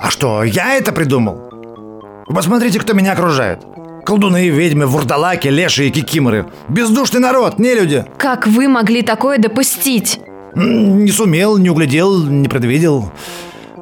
А 0.00 0.10
что, 0.10 0.44
я 0.44 0.74
это 0.74 0.92
придумал? 0.92 1.50
Вы 2.26 2.34
посмотрите, 2.34 2.78
кто 2.78 2.92
меня 2.92 3.12
окружает. 3.12 3.64
Колдуны, 4.06 4.48
ведьмы, 4.48 4.86
вурдалаки, 4.86 5.48
леши 5.48 5.88
и 5.88 5.90
кикиморы. 5.90 6.46
Бездушный 6.68 7.20
народ, 7.20 7.58
не 7.58 7.74
люди. 7.74 8.04
Как 8.16 8.46
вы 8.46 8.68
могли 8.68 9.02
такое 9.02 9.38
допустить? 9.38 10.20
Не 10.54 11.10
сумел, 11.10 11.58
не 11.58 11.70
углядел, 11.70 12.24
не 12.24 12.48
предвидел. 12.48 13.12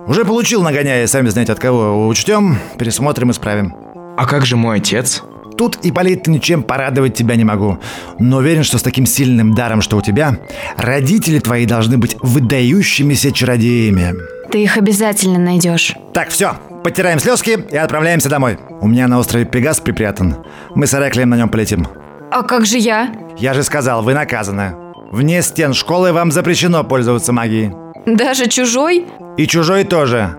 Уже 0.07 0.24
получил 0.24 0.62
нагоняя, 0.62 1.07
сами 1.07 1.28
знаете 1.28 1.52
от 1.52 1.59
кого. 1.59 2.09
Учтем, 2.09 2.59
пересмотрим, 2.78 3.31
исправим. 3.31 3.74
А 4.16 4.26
как 4.26 4.46
же 4.46 4.57
мой 4.57 4.78
отец? 4.78 5.22
Тут, 5.57 5.78
Ипполит, 5.83 6.26
ничем 6.28 6.62
порадовать 6.62 7.14
тебя 7.14 7.35
не 7.35 7.44
могу. 7.44 7.78
Но 8.18 8.38
уверен, 8.38 8.62
что 8.62 8.78
с 8.78 8.83
таким 8.83 9.07
сильным 9.07 9.54
даром, 9.54 9.81
что 9.81 9.96
у 9.96 10.02
тебя, 10.02 10.38
родители 10.76 11.40
твои 11.40 11.66
должны 11.66 11.98
быть 11.98 12.16
выдающимися 12.22 13.33
чародеями. 13.33 14.14
Ты 14.50 14.62
их 14.62 14.76
обязательно 14.76 15.38
найдешь. 15.38 15.94
Так, 16.14 16.28
все, 16.31 16.52
потираем 16.85 17.18
слезки 17.18 17.59
и 17.70 17.76
отправляемся 17.76 18.28
домой. 18.28 18.59
У 18.81 18.87
меня 18.87 19.09
на 19.09 19.18
острове 19.18 19.44
Пегас 19.44 19.81
припрятан. 19.81 20.37
Мы 20.74 20.87
с 20.87 20.94
Ореклием 20.94 21.31
на 21.31 21.37
нем 21.37 21.48
полетим. 21.48 21.87
А 22.31 22.42
как 22.42 22.64
же 22.64 22.78
я? 22.78 23.12
Я 23.37 23.52
же 23.52 23.62
сказал, 23.62 24.02
вы 24.02 24.14
наказаны. 24.14 24.74
Вне 25.11 25.42
стен 25.42 25.73
школы 25.73 26.12
вам 26.12 26.31
запрещено 26.31 26.85
пользоваться 26.85 27.33
магией. 27.33 27.73
Даже 28.07 28.47
чужой? 28.47 29.07
И 29.37 29.47
чужой 29.47 29.85
тоже, 29.85 30.37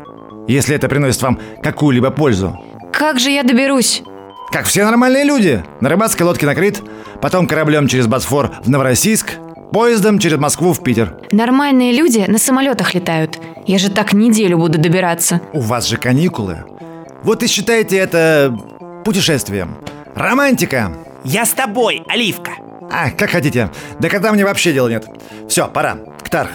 если 0.48 0.76
это 0.76 0.88
приносит 0.88 1.22
вам 1.22 1.40
какую-либо 1.64 2.12
пользу. 2.12 2.60
Как 2.92 3.20
же 3.20 3.30
я 3.32 3.44
доберусь? 3.44 4.04
Как 4.52 4.66
все 4.66 4.84
нормальные 4.84 5.24
люди. 5.24 5.64
На 5.80 5.90
рыбацкой 5.90 6.26
лодке 6.26 6.46
на 6.46 6.56
Крит, 6.56 6.82
потом 7.22 7.48
кораблем 7.48 7.88
через 7.88 8.08
Босфор 8.08 8.52
в 8.64 8.70
Новороссийск, 8.70 9.38
поездом 9.72 10.20
через 10.20 10.38
Москву 10.38 10.74
в 10.74 10.84
Питер. 10.84 11.18
Нормальные 11.32 11.94
люди 11.94 12.26
на 12.28 12.38
самолетах 12.40 12.94
летают. 12.96 13.40
Я 13.66 13.78
же 13.78 13.90
так 13.90 14.14
неделю 14.14 14.58
буду 14.58 14.80
добираться. 14.80 15.42
У 15.54 15.62
вас 15.62 15.88
же 15.88 15.98
каникулы. 15.98 16.64
Вот 17.24 17.44
и 17.44 17.48
считайте 17.48 17.98
это 17.98 18.56
путешествием. 19.06 19.78
Романтика. 20.16 20.94
Я 21.24 21.46
с 21.46 21.52
тобой, 21.52 22.04
Оливка. 22.08 22.52
А, 22.92 23.12
как 23.12 23.30
хотите. 23.30 23.70
Да 24.00 24.10
когда 24.10 24.32
мне 24.32 24.46
вообще 24.46 24.74
дела 24.74 24.90
нет. 24.90 25.08
Все, 25.48 25.68
пора. 25.68 25.98
Ктарх. 26.24 26.50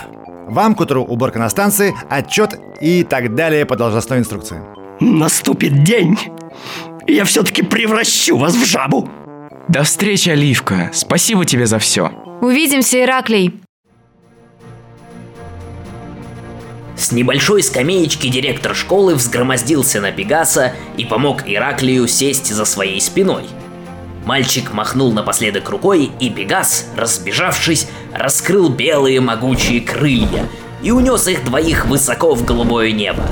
Вам 0.46 0.74
к 0.74 0.80
утру 0.80 1.02
уборка 1.02 1.38
на 1.38 1.48
станции, 1.48 1.94
отчет 2.10 2.58
и 2.80 3.02
так 3.02 3.34
далее 3.34 3.64
по 3.64 3.76
должностной 3.76 4.18
инструкции. 4.18 4.60
Наступит 5.00 5.82
день, 5.84 6.18
и 7.06 7.14
я 7.14 7.24
все-таки 7.24 7.62
превращу 7.62 8.36
вас 8.36 8.54
в 8.54 8.64
жабу. 8.64 9.08
До 9.68 9.82
встречи, 9.82 10.28
Оливка. 10.28 10.90
Спасибо 10.92 11.44
тебе 11.46 11.66
за 11.66 11.78
все. 11.78 12.12
Увидимся, 12.42 13.02
Ираклий. 13.02 13.60
С 16.96 17.10
небольшой 17.10 17.62
скамеечки 17.62 18.28
директор 18.28 18.74
школы 18.74 19.14
взгромоздился 19.14 20.00
на 20.00 20.12
Пегаса 20.12 20.74
и 20.96 21.04
помог 21.04 21.42
Ираклию 21.46 22.06
сесть 22.06 22.52
за 22.52 22.64
своей 22.64 23.00
спиной. 23.00 23.44
Мальчик 24.24 24.72
махнул 24.72 25.12
напоследок 25.12 25.68
рукой, 25.68 26.10
и 26.18 26.30
Пегас, 26.30 26.86
разбежавшись, 26.96 27.88
раскрыл 28.12 28.70
белые 28.70 29.20
могучие 29.20 29.82
крылья 29.82 30.48
и 30.82 30.90
унес 30.90 31.28
их 31.28 31.44
двоих 31.44 31.86
высоко 31.86 32.34
в 32.34 32.44
голубое 32.44 32.92
небо. 32.92 33.22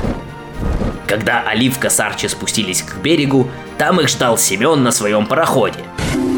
Когда 1.07 1.41
Оливка 1.41 1.89
с 1.89 1.99
Арчи 1.99 2.27
спустились 2.27 2.81
к 2.81 2.97
берегу, 2.97 3.47
там 3.77 3.99
их 4.01 4.09
ждал 4.09 4.37
Семен 4.37 4.83
на 4.83 4.91
своем 4.91 5.25
пароходе. 5.25 5.79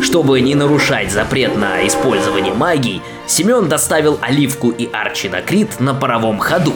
Чтобы 0.02 0.40
не 0.42 0.56
нарушать 0.56 1.12
запрет 1.12 1.58
на 1.58 1.86
использование 1.86 2.54
магии, 2.54 3.02
Семен 3.28 3.68
доставил 3.68 4.20
Оливку 4.22 4.70
и 4.70 4.90
Арчи 4.92 5.30
на 5.30 5.42
Крит 5.42 5.80
на 5.80 5.94
паровом 5.94 6.40
ходу. 6.40 6.74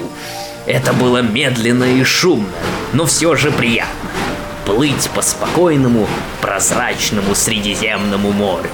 Это 0.65 0.93
было 0.93 1.21
медленно 1.21 1.85
и 1.85 2.03
шумно, 2.03 2.49
но 2.93 3.05
все 3.05 3.35
же 3.35 3.51
приятно. 3.51 4.09
Плыть 4.69 5.09
по 5.15 5.23
спокойному, 5.23 6.07
прозрачному 6.41 7.33
Средиземному 7.33 8.31
морю. 8.31 8.69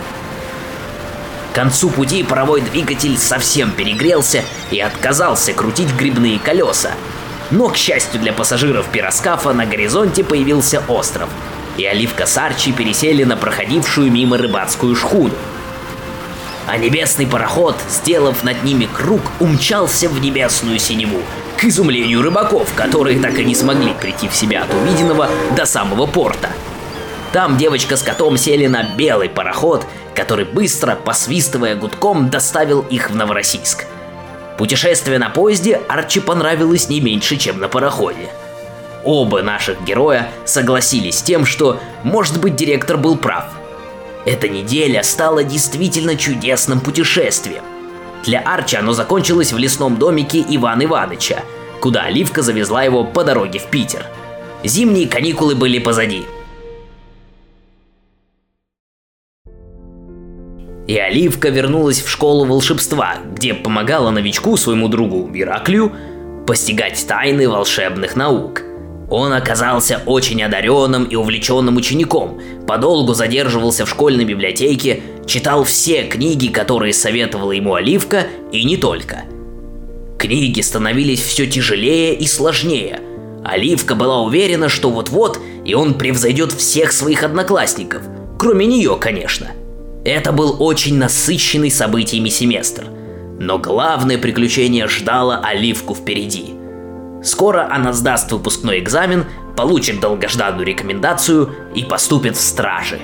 К 1.51 1.55
концу 1.55 1.89
пути 1.89 2.21
паровой 2.21 2.59
двигатель 2.59 3.17
совсем 3.17 3.71
перегрелся 3.71 4.43
и 4.71 4.79
отказался 4.81 5.53
крутить 5.53 5.95
грибные 5.95 6.37
колеса. 6.37 6.91
Но, 7.49 7.69
к 7.69 7.77
счастью 7.77 8.19
для 8.19 8.33
пассажиров 8.33 8.87
пироскафа, 8.87 9.53
на 9.53 9.65
горизонте 9.65 10.25
появился 10.25 10.83
остров, 10.89 11.29
и 11.77 11.85
Оливка 11.85 12.25
с 12.25 12.37
Арчи 12.37 12.73
пересели 12.73 13.23
на 13.23 13.37
проходившую 13.37 14.11
мимо 14.11 14.37
рыбацкую 14.37 14.97
шхуну. 14.97 15.33
А 16.67 16.77
небесный 16.77 17.27
пароход, 17.27 17.75
сделав 17.87 18.43
над 18.43 18.63
ними 18.63 18.87
круг, 18.91 19.21
умчался 19.39 20.09
в 20.09 20.19
небесную 20.19 20.79
синеву, 20.79 21.21
к 21.57 21.63
изумлению 21.65 22.21
рыбаков, 22.21 22.73
которые 22.73 23.19
так 23.19 23.37
и 23.37 23.45
не 23.45 23.53
смогли 23.53 23.93
прийти 23.93 24.27
в 24.27 24.35
себя 24.35 24.63
от 24.63 24.73
увиденного 24.73 25.29
до 25.55 25.65
самого 25.65 26.07
порта. 26.07 26.49
Там 27.31 27.57
девочка 27.57 27.97
с 27.97 28.01
котом 28.01 28.37
сели 28.37 28.65
на 28.67 28.83
белый 28.83 29.29
пароход, 29.29 29.85
который 30.15 30.45
быстро, 30.45 30.95
посвистывая 30.95 31.75
гудком, 31.75 32.29
доставил 32.29 32.81
их 32.81 33.09
в 33.11 33.15
Новороссийск. 33.15 33.85
Путешествие 34.57 35.19
на 35.19 35.29
поезде 35.29 35.81
Арчи 35.89 36.21
понравилось 36.21 36.87
не 36.89 37.01
меньше, 37.01 37.35
чем 37.35 37.59
на 37.59 37.67
пароходе. 37.67 38.29
Оба 39.03 39.41
наших 39.41 39.83
героя 39.83 40.29
согласились 40.45 41.19
с 41.19 41.21
тем, 41.21 41.45
что, 41.45 41.79
может 42.03 42.39
быть, 42.39 42.55
директор 42.55 42.97
был 42.97 43.17
прав. 43.17 43.45
Эта 44.25 44.49
неделя 44.49 45.03
стала 45.03 45.43
действительно 45.43 46.15
чудесным 46.15 46.79
путешествием. 46.79 47.63
Для 48.25 48.39
Арчи 48.39 48.75
оно 48.75 48.93
закончилось 48.93 49.53
в 49.53 49.57
лесном 49.57 49.97
домике 49.97 50.43
Ивана 50.49 50.85
Ивановича, 50.85 51.43
куда 51.79 52.03
Оливка 52.03 52.41
завезла 52.41 52.83
его 52.83 53.03
по 53.03 53.23
дороге 53.23 53.59
в 53.59 53.67
Питер. 53.67 54.03
Зимние 54.63 55.07
каникулы 55.07 55.53
были 55.53 55.77
позади. 55.77 56.25
И 60.87 60.97
Оливка 60.97 61.49
вернулась 61.49 62.01
в 62.01 62.09
школу 62.09 62.45
волшебства, 62.45 63.17
где 63.31 63.53
помогала 63.53 64.09
новичку, 64.09 64.57
своему 64.57 64.87
другу 64.87 65.29
Ираклию, 65.33 65.91
постигать 66.47 67.03
тайны 67.07 67.47
волшебных 67.47 68.15
наук. 68.15 68.63
Он 69.09 69.33
оказался 69.33 70.01
очень 70.05 70.41
одаренным 70.41 71.05
и 71.05 71.15
увлеченным 71.15 71.77
учеником, 71.77 72.41
подолгу 72.67 73.13
задерживался 73.13 73.85
в 73.85 73.89
школьной 73.89 74.25
библиотеке, 74.25 75.01
читал 75.27 75.63
все 75.63 76.03
книги, 76.03 76.47
которые 76.47 76.93
советовала 76.93 77.51
ему 77.51 77.75
Оливка, 77.75 78.27
и 78.51 78.63
не 78.63 78.77
только. 78.77 79.23
Книги 80.17 80.61
становились 80.61 81.21
все 81.21 81.45
тяжелее 81.45 82.15
и 82.15 82.25
сложнее. 82.25 82.99
Оливка 83.43 83.93
была 83.93 84.21
уверена, 84.21 84.69
что 84.69 84.89
вот-вот 84.89 85.39
и 85.63 85.75
он 85.75 85.95
превзойдет 85.95 86.51
всех 86.51 86.91
своих 86.91 87.23
одноклассников, 87.23 88.01
кроме 88.39 88.65
нее, 88.65 88.97
конечно. 88.99 89.51
Это 90.03 90.31
был 90.31 90.57
очень 90.59 90.97
насыщенный 90.97 91.69
событиями 91.69 92.29
семестр. 92.29 92.85
Но 93.39 93.59
главное 93.59 94.17
приключение 94.17 94.87
ждало 94.87 95.41
Оливку 95.43 95.93
впереди– 95.93 96.45
Скоро 97.25 97.67
она 97.73 97.91
сдаст 97.91 98.31
выпускной 98.31 98.77
экзамен, 98.77 99.25
получит 99.57 99.99
долгожданную 99.99 100.63
рекомендацию 100.63 101.49
и 101.73 101.83
поступит 101.83 102.37
в 102.37 102.41
стражи. 102.41 102.99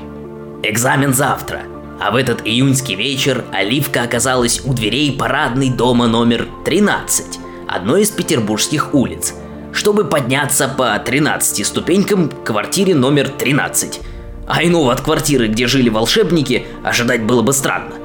Экзамен 0.62 1.12
завтра, 1.12 1.62
а 1.99 2.12
в 2.12 2.15
этот 2.15 2.45
июньский 2.45 2.93
вечер 2.93 3.43
Оливка 3.51 4.03
оказалась 4.03 4.62
у 4.63 4.73
дверей 4.73 5.17
парадной 5.17 5.71
дома 5.71 6.05
номер 6.05 6.47
13, 6.65 7.39
одной 7.67 8.03
из 8.03 8.12
петербургских 8.12 8.93
улиц, 8.93 9.34
чтобы 9.73 10.05
подняться 10.05 10.67
по 10.67 10.99
13 10.99 11.65
ступенькам 11.65 12.29
к 12.29 12.43
квартире 12.43 12.93
номер 12.93 13.27
13. 13.27 14.01
А 14.47 14.63
иного 14.63 14.93
от 14.93 15.01
квартиры, 15.01 15.47
где 15.47 15.65
жили 15.65 15.89
волшебники, 15.89 16.67
ожидать 16.84 17.23
было 17.23 17.41
бы 17.41 17.53
странно. 17.53 17.95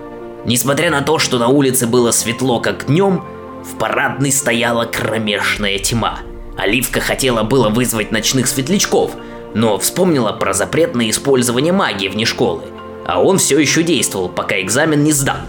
Несмотря 0.46 0.90
на 0.90 1.02
то, 1.02 1.18
что 1.18 1.38
на 1.38 1.48
улице 1.48 1.86
было 1.86 2.10
светло 2.10 2.60
как 2.60 2.86
днем, 2.86 3.22
в 3.66 3.78
парадной 3.78 4.32
стояла 4.32 4.84
кромешная 4.84 5.78
тьма. 5.78 6.20
Оливка 6.56 7.00
хотела 7.00 7.42
было 7.42 7.68
вызвать 7.68 8.12
ночных 8.12 8.46
светлячков, 8.46 9.12
но 9.54 9.78
вспомнила 9.78 10.32
про 10.32 10.52
запрет 10.52 10.94
на 10.94 11.10
использование 11.10 11.72
магии 11.72 12.08
вне 12.08 12.24
школы, 12.24 12.62
а 13.06 13.22
он 13.22 13.38
все 13.38 13.58
еще 13.58 13.82
действовал, 13.82 14.28
пока 14.28 14.60
экзамен 14.60 15.02
не 15.02 15.12
сдан. 15.12 15.40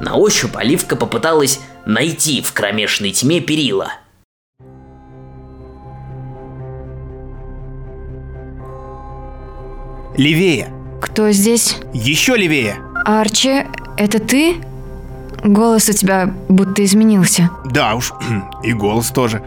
На 0.00 0.16
ощупь 0.16 0.56
Оливка 0.56 0.96
попыталась 0.96 1.60
найти 1.86 2.40
в 2.40 2.52
кромешной 2.52 3.10
тьме 3.10 3.40
перила. 3.40 3.92
Левее. 10.16 10.72
Кто 11.02 11.30
здесь? 11.32 11.76
Еще 11.92 12.36
левее. 12.36 12.76
Арчи, 13.04 13.64
это 13.98 14.20
ты? 14.20 14.56
Голос 15.44 15.90
у 15.90 15.92
тебя 15.92 16.32
будто 16.48 16.82
изменился. 16.84 17.50
Да 17.66 17.94
уж, 17.94 18.12
и 18.62 18.72
голос 18.72 19.10
тоже. 19.10 19.42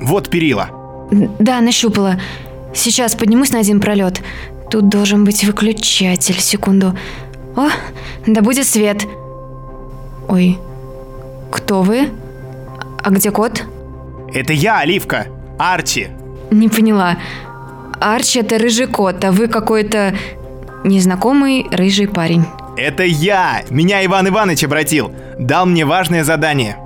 Вот 0.00 0.30
перила. 0.30 0.70
Да, 1.38 1.60
нащупала. 1.60 2.18
Сейчас 2.74 3.14
поднимусь 3.14 3.52
на 3.52 3.58
один 3.58 3.80
пролет. 3.80 4.22
Тут 4.70 4.88
должен 4.88 5.24
быть 5.24 5.44
выключатель. 5.44 6.40
Секунду. 6.40 6.96
О, 7.54 7.68
да 8.26 8.40
будет 8.40 8.66
свет. 8.66 9.06
Ой, 10.26 10.58
кто 11.50 11.82
вы? 11.82 12.08
А 13.02 13.10
где 13.10 13.30
кот? 13.30 13.64
Это 14.32 14.54
я, 14.54 14.78
Оливка. 14.78 15.26
Арчи. 15.58 16.08
Не 16.50 16.70
поняла. 16.70 17.18
Арчи 18.00 18.40
это 18.40 18.56
рыжий 18.58 18.86
кот, 18.86 19.22
а 19.24 19.32
вы 19.32 19.48
какой-то 19.48 20.14
незнакомый 20.82 21.66
рыжий 21.70 22.08
парень. 22.08 22.46
Это 22.76 23.02
я! 23.04 23.62
Меня 23.68 24.02
Иван 24.04 24.28
Иванович 24.28 24.64
обратил. 24.64 25.12
Дал 25.42 25.66
мне 25.66 25.84
важное 25.84 26.22
задание. 26.22 26.76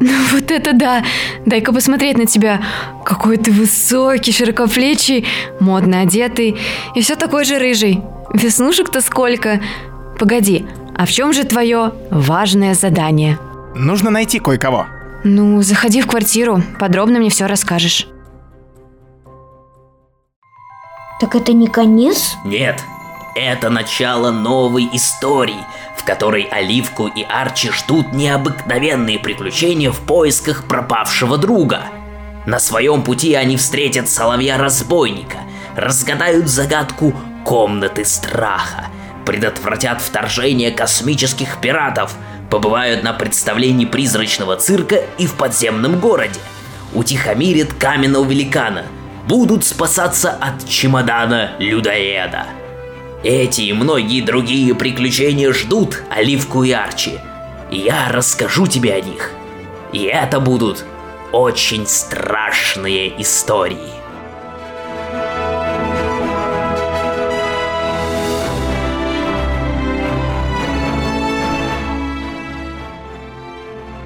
Ну 0.00 0.12
вот 0.32 0.50
это 0.50 0.72
да! 0.72 1.04
Дай-ка 1.44 1.70
посмотреть 1.70 2.16
на 2.16 2.24
тебя. 2.24 2.62
Какой 3.04 3.36
ты 3.36 3.52
высокий, 3.52 4.32
широкоплечий, 4.32 5.26
модно 5.60 6.00
одетый 6.00 6.56
и 6.94 7.02
все 7.02 7.16
такой 7.16 7.44
же 7.44 7.58
рыжий. 7.58 8.00
Веснушек-то 8.32 9.02
сколько? 9.02 9.60
Погоди, 10.18 10.64
а 10.96 11.04
в 11.04 11.10
чем 11.10 11.34
же 11.34 11.44
твое 11.44 11.92
важное 12.10 12.72
задание? 12.72 13.38
Нужно 13.74 14.10
найти 14.10 14.38
кое-кого. 14.38 14.86
Ну, 15.22 15.60
заходи 15.60 16.00
в 16.00 16.06
квартиру, 16.06 16.62
подробно 16.78 17.18
мне 17.18 17.28
все 17.28 17.44
расскажешь. 17.44 18.08
Так 21.20 21.34
это 21.34 21.52
не 21.52 21.66
конец? 21.66 22.36
Нет, 22.46 22.82
это 23.34 23.68
начало 23.68 24.30
новой 24.30 24.88
истории, 24.94 25.66
в 26.00 26.04
которой 26.04 26.44
Оливку 26.44 27.08
и 27.08 27.22
Арчи 27.22 27.70
ждут 27.70 28.14
необыкновенные 28.14 29.18
приключения 29.18 29.90
в 29.90 30.00
поисках 30.00 30.66
пропавшего 30.66 31.36
друга. 31.36 31.82
На 32.46 32.58
своем 32.58 33.02
пути 33.02 33.34
они 33.34 33.58
встретят 33.58 34.08
соловья-разбойника, 34.08 35.36
разгадают 35.76 36.48
загадку 36.48 37.12
комнаты 37.44 38.06
страха, 38.06 38.86
предотвратят 39.26 40.00
вторжение 40.00 40.70
космических 40.70 41.60
пиратов, 41.60 42.14
побывают 42.48 43.02
на 43.02 43.12
представлении 43.12 43.84
призрачного 43.84 44.56
цирка 44.56 45.02
и 45.18 45.26
в 45.26 45.34
подземном 45.34 46.00
городе, 46.00 46.40
утихомирят 46.94 47.74
каменного 47.74 48.24
великана, 48.24 48.86
будут 49.28 49.66
спасаться 49.66 50.30
от 50.30 50.66
чемодана 50.66 51.50
людоеда– 51.58 52.46
эти 53.22 53.62
и 53.62 53.72
многие 53.72 54.22
другие 54.22 54.74
приключения 54.74 55.52
ждут 55.52 56.02
Оливку 56.10 56.62
и 56.62 56.70
Арчи. 56.70 57.18
Я 57.70 58.10
расскажу 58.10 58.66
тебе 58.66 58.94
о 58.94 59.00
них. 59.00 59.32
И 59.92 60.04
это 60.04 60.40
будут 60.40 60.84
очень 61.32 61.86
страшные 61.86 63.20
истории. 63.20 63.76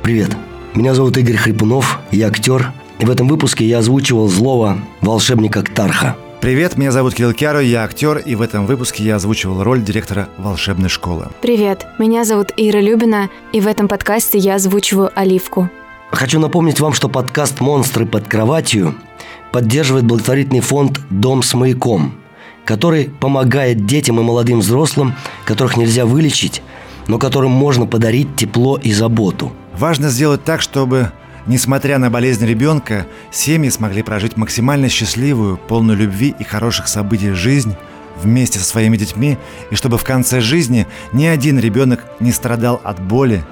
Привет, 0.03 0.37
меня 0.74 0.92
зовут 0.92 1.16
Игорь 1.16 1.37
Хрипунов, 1.37 1.98
я 2.11 2.29
актер, 2.29 2.72
и 2.98 3.07
в 3.07 3.11
этом 3.11 3.27
выпуске 3.27 3.64
я 3.64 3.79
озвучивал 3.79 4.29
злого 4.29 4.79
волшебника 5.00 5.62
Ктарха– 5.62 6.16
Привет, 6.44 6.76
меня 6.76 6.92
зовут 6.92 7.14
Кирилл 7.14 7.33
Кяру, 7.33 7.61
я 7.61 7.85
актер, 7.85 8.18
и 8.18 8.35
в 8.35 8.42
этом 8.42 8.66
выпуске 8.66 9.02
я 9.02 9.16
озвучивал 9.16 9.62
роль 9.62 9.80
директора 9.80 10.28
волшебной 10.37 10.90
школы. 10.90 11.28
Привет, 11.40 11.87
меня 11.98 12.26
зовут 12.26 12.52
Ира 12.59 12.80
Любина, 12.80 13.30
и 13.54 13.62
в 13.62 13.66
этом 13.66 13.88
подкасте 13.88 14.37
я 14.37 14.57
озвучиваю 14.57 15.11
Оливку. 15.14 15.70
Хочу 16.11 16.38
напомнить 16.38 16.80
вам, 16.80 16.92
что 16.92 17.09
подкаст 17.09 17.62
«Монстры 17.62 18.04
под 18.04 18.28
кроватью» 18.28 18.94
поддерживает 19.52 20.04
благотворительный 20.04 20.61
фонд 20.61 21.00
«Дом 21.09 21.42
с 21.42 21.54
маяком», 21.54 22.14
который 22.66 23.07
помогает 23.07 23.87
детям 23.87 24.20
и 24.20 24.22
молодым 24.22 24.61
взрослым, 24.61 25.14
которых 25.46 25.78
нельзя 25.78 26.04
вылечить, 26.04 26.61
но 27.07 27.16
которым 27.18 27.52
можно 27.52 27.87
подарить 27.87 28.37
тепло 28.37 28.76
и 28.76 28.92
заботу. 28.92 29.50
Важно 29.78 30.11
сделать 30.11 30.44
так, 30.44 30.61
чтобы 30.61 31.11
Несмотря 31.46 31.98
на 31.98 32.11
болезнь 32.11 32.46
ребенка, 32.46 33.07
семьи 33.30 33.68
смогли 33.68 34.02
прожить 34.02 34.37
максимально 34.37 34.88
счастливую, 34.88 35.59
полную 35.59 35.98
любви 35.98 36.35
и 36.38 36.44
хороших 36.44 36.88
событий 36.88 37.33
жизнь 37.33 37.74
вместе 38.16 38.59
со 38.59 38.64
своими 38.64 38.96
детьми, 38.96 39.37
и 39.70 39.74
чтобы 39.74 39.98
в 39.98 40.04
конце 40.04 40.40
жизни 40.40 40.87
ни 41.12 41.26
один 41.26 41.59
ребенок 41.59 42.04
не 42.18 42.33
страдал 42.33 42.80
от 42.83 43.00
боли 43.00 43.44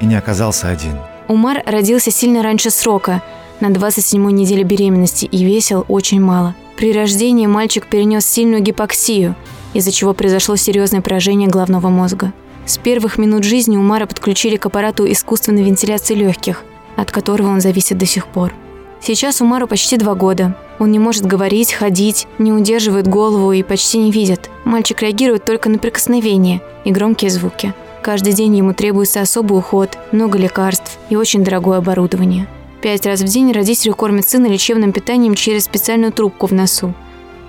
и 0.00 0.06
не 0.06 0.16
оказался 0.16 0.68
один. 0.68 0.94
Умар 1.28 1.62
родился 1.66 2.10
сильно 2.10 2.42
раньше 2.42 2.70
срока, 2.70 3.22
на 3.60 3.68
27-й 3.68 4.32
неделе 4.32 4.64
беременности, 4.64 5.24
и 5.26 5.44
весил 5.44 5.84
очень 5.88 6.20
мало. 6.20 6.54
При 6.76 6.92
рождении 6.92 7.46
мальчик 7.46 7.86
перенес 7.86 8.26
сильную 8.26 8.60
гипоксию, 8.60 9.34
из-за 9.72 9.92
чего 9.92 10.14
произошло 10.14 10.56
серьезное 10.56 11.00
поражение 11.00 11.48
головного 11.48 11.88
мозга. 11.88 12.32
С 12.66 12.76
первых 12.76 13.18
минут 13.18 13.44
жизни 13.44 13.76
Умара 13.76 14.06
подключили 14.06 14.56
к 14.56 14.66
аппарату 14.66 15.10
искусственной 15.10 15.62
вентиляции 15.62 16.14
легких– 16.14 16.64
от 16.96 17.10
которого 17.10 17.48
он 17.48 17.60
зависит 17.60 17.98
до 17.98 18.06
сих 18.06 18.26
пор. 18.26 18.52
Сейчас 19.00 19.40
Умару 19.40 19.66
почти 19.66 19.96
два 19.96 20.14
года. 20.14 20.56
Он 20.78 20.90
не 20.90 20.98
может 20.98 21.24
говорить, 21.24 21.72
ходить, 21.72 22.26
не 22.38 22.52
удерживает 22.52 23.06
голову 23.06 23.52
и 23.52 23.62
почти 23.62 23.98
не 23.98 24.10
видит. 24.10 24.50
Мальчик 24.64 25.02
реагирует 25.02 25.44
только 25.44 25.68
на 25.68 25.78
прикосновения 25.78 26.60
и 26.84 26.90
громкие 26.90 27.30
звуки. 27.30 27.72
Каждый 28.02 28.32
день 28.32 28.56
ему 28.56 28.72
требуется 28.72 29.20
особый 29.20 29.58
уход, 29.58 29.98
много 30.12 30.38
лекарств 30.38 30.98
и 31.10 31.16
очень 31.16 31.44
дорогое 31.44 31.78
оборудование. 31.78 32.46
Пять 32.82 33.06
раз 33.06 33.20
в 33.20 33.24
день 33.24 33.52
родители 33.52 33.92
кормят 33.92 34.28
сына 34.28 34.46
лечебным 34.46 34.92
питанием 34.92 35.34
через 35.34 35.64
специальную 35.64 36.12
трубку 36.12 36.46
в 36.46 36.52
носу. 36.52 36.94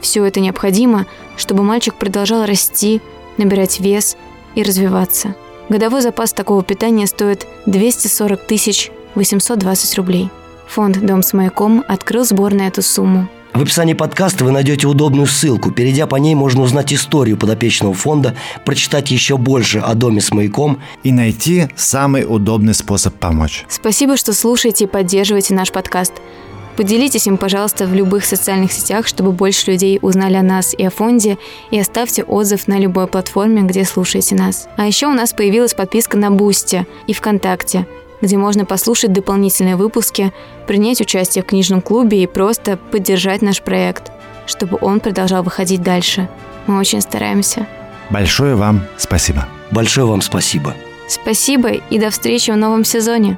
Все 0.01 0.25
это 0.25 0.39
необходимо, 0.39 1.05
чтобы 1.35 1.63
мальчик 1.63 1.95
продолжал 1.95 2.45
расти, 2.45 3.01
набирать 3.37 3.79
вес 3.79 4.17
и 4.55 4.63
развиваться. 4.63 5.35
Годовой 5.69 6.01
запас 6.01 6.33
такого 6.33 6.63
питания 6.63 7.07
стоит 7.07 7.45
240 7.65 8.47
тысяч 8.47 8.91
820 9.17 9.95
рублей. 9.95 10.29
Фонд 10.67 11.03
«Дом 11.05 11.23
с 11.23 11.33
маяком» 11.33 11.83
открыл 11.87 12.23
сбор 12.23 12.53
на 12.53 12.67
эту 12.67 12.81
сумму. 12.81 13.27
В 13.53 13.61
описании 13.61 13.93
подкаста 13.93 14.45
вы 14.45 14.51
найдете 14.51 14.85
удобную 14.85 15.25
ссылку. 15.25 15.71
Перейдя 15.71 16.05
по 16.05 16.17
ней, 16.17 16.35
можно 16.35 16.61
узнать 16.61 16.93
историю 16.93 17.37
подопечного 17.37 17.95
фонда, 17.95 18.35
прочитать 18.65 19.09
еще 19.09 19.37
больше 19.37 19.79
о 19.79 19.95
доме 19.95 20.21
с 20.21 20.31
маяком. 20.31 20.79
И 21.01 21.11
найти 21.11 21.67
самый 21.75 22.25
удобный 22.27 22.75
способ 22.75 23.15
помочь. 23.15 23.65
Спасибо, 23.67 24.15
что 24.15 24.33
слушаете 24.33 24.83
и 24.83 24.87
поддерживаете 24.87 25.55
наш 25.55 25.71
подкаст. 25.71 26.13
Поделитесь 26.75 27.25
им, 27.25 27.37
пожалуйста, 27.37 27.87
в 27.87 27.95
любых 27.95 28.23
социальных 28.23 28.71
сетях, 28.71 29.07
чтобы 29.07 29.31
больше 29.31 29.71
людей 29.71 29.97
узнали 30.03 30.35
о 30.35 30.43
нас 30.43 30.75
и 30.77 30.85
о 30.85 30.91
фонде, 30.91 31.39
и 31.71 31.79
оставьте 31.79 32.23
отзыв 32.23 32.67
на 32.67 32.77
любой 32.77 33.07
платформе, 33.07 33.63
где 33.63 33.83
слушаете 33.83 34.35
нас. 34.35 34.67
А 34.77 34.85
еще 34.85 35.07
у 35.07 35.13
нас 35.13 35.33
появилась 35.33 35.73
подписка 35.73 36.17
на 36.17 36.29
Бусти 36.29 36.85
и 37.07 37.13
ВКонтакте, 37.13 37.87
где 38.21 38.37
можно 38.37 38.65
послушать 38.65 39.13
дополнительные 39.13 39.75
выпуски, 39.75 40.33
принять 40.65 41.01
участие 41.01 41.43
в 41.43 41.47
книжном 41.47 41.81
клубе 41.81 42.23
и 42.23 42.27
просто 42.27 42.77
поддержать 42.91 43.41
наш 43.41 43.61
проект, 43.61 44.11
чтобы 44.45 44.77
он 44.81 44.99
продолжал 44.99 45.43
выходить 45.43 45.81
дальше. 45.81 46.29
Мы 46.67 46.79
очень 46.79 47.01
стараемся. 47.01 47.67
Большое 48.09 48.55
вам 48.55 48.85
спасибо. 48.97 49.47
Большое 49.71 50.07
вам 50.07 50.21
спасибо. 50.21 50.73
Спасибо 51.07 51.69
и 51.69 51.99
до 51.99 52.09
встречи 52.09 52.51
в 52.51 52.57
новом 52.57 52.83
сезоне. 52.83 53.37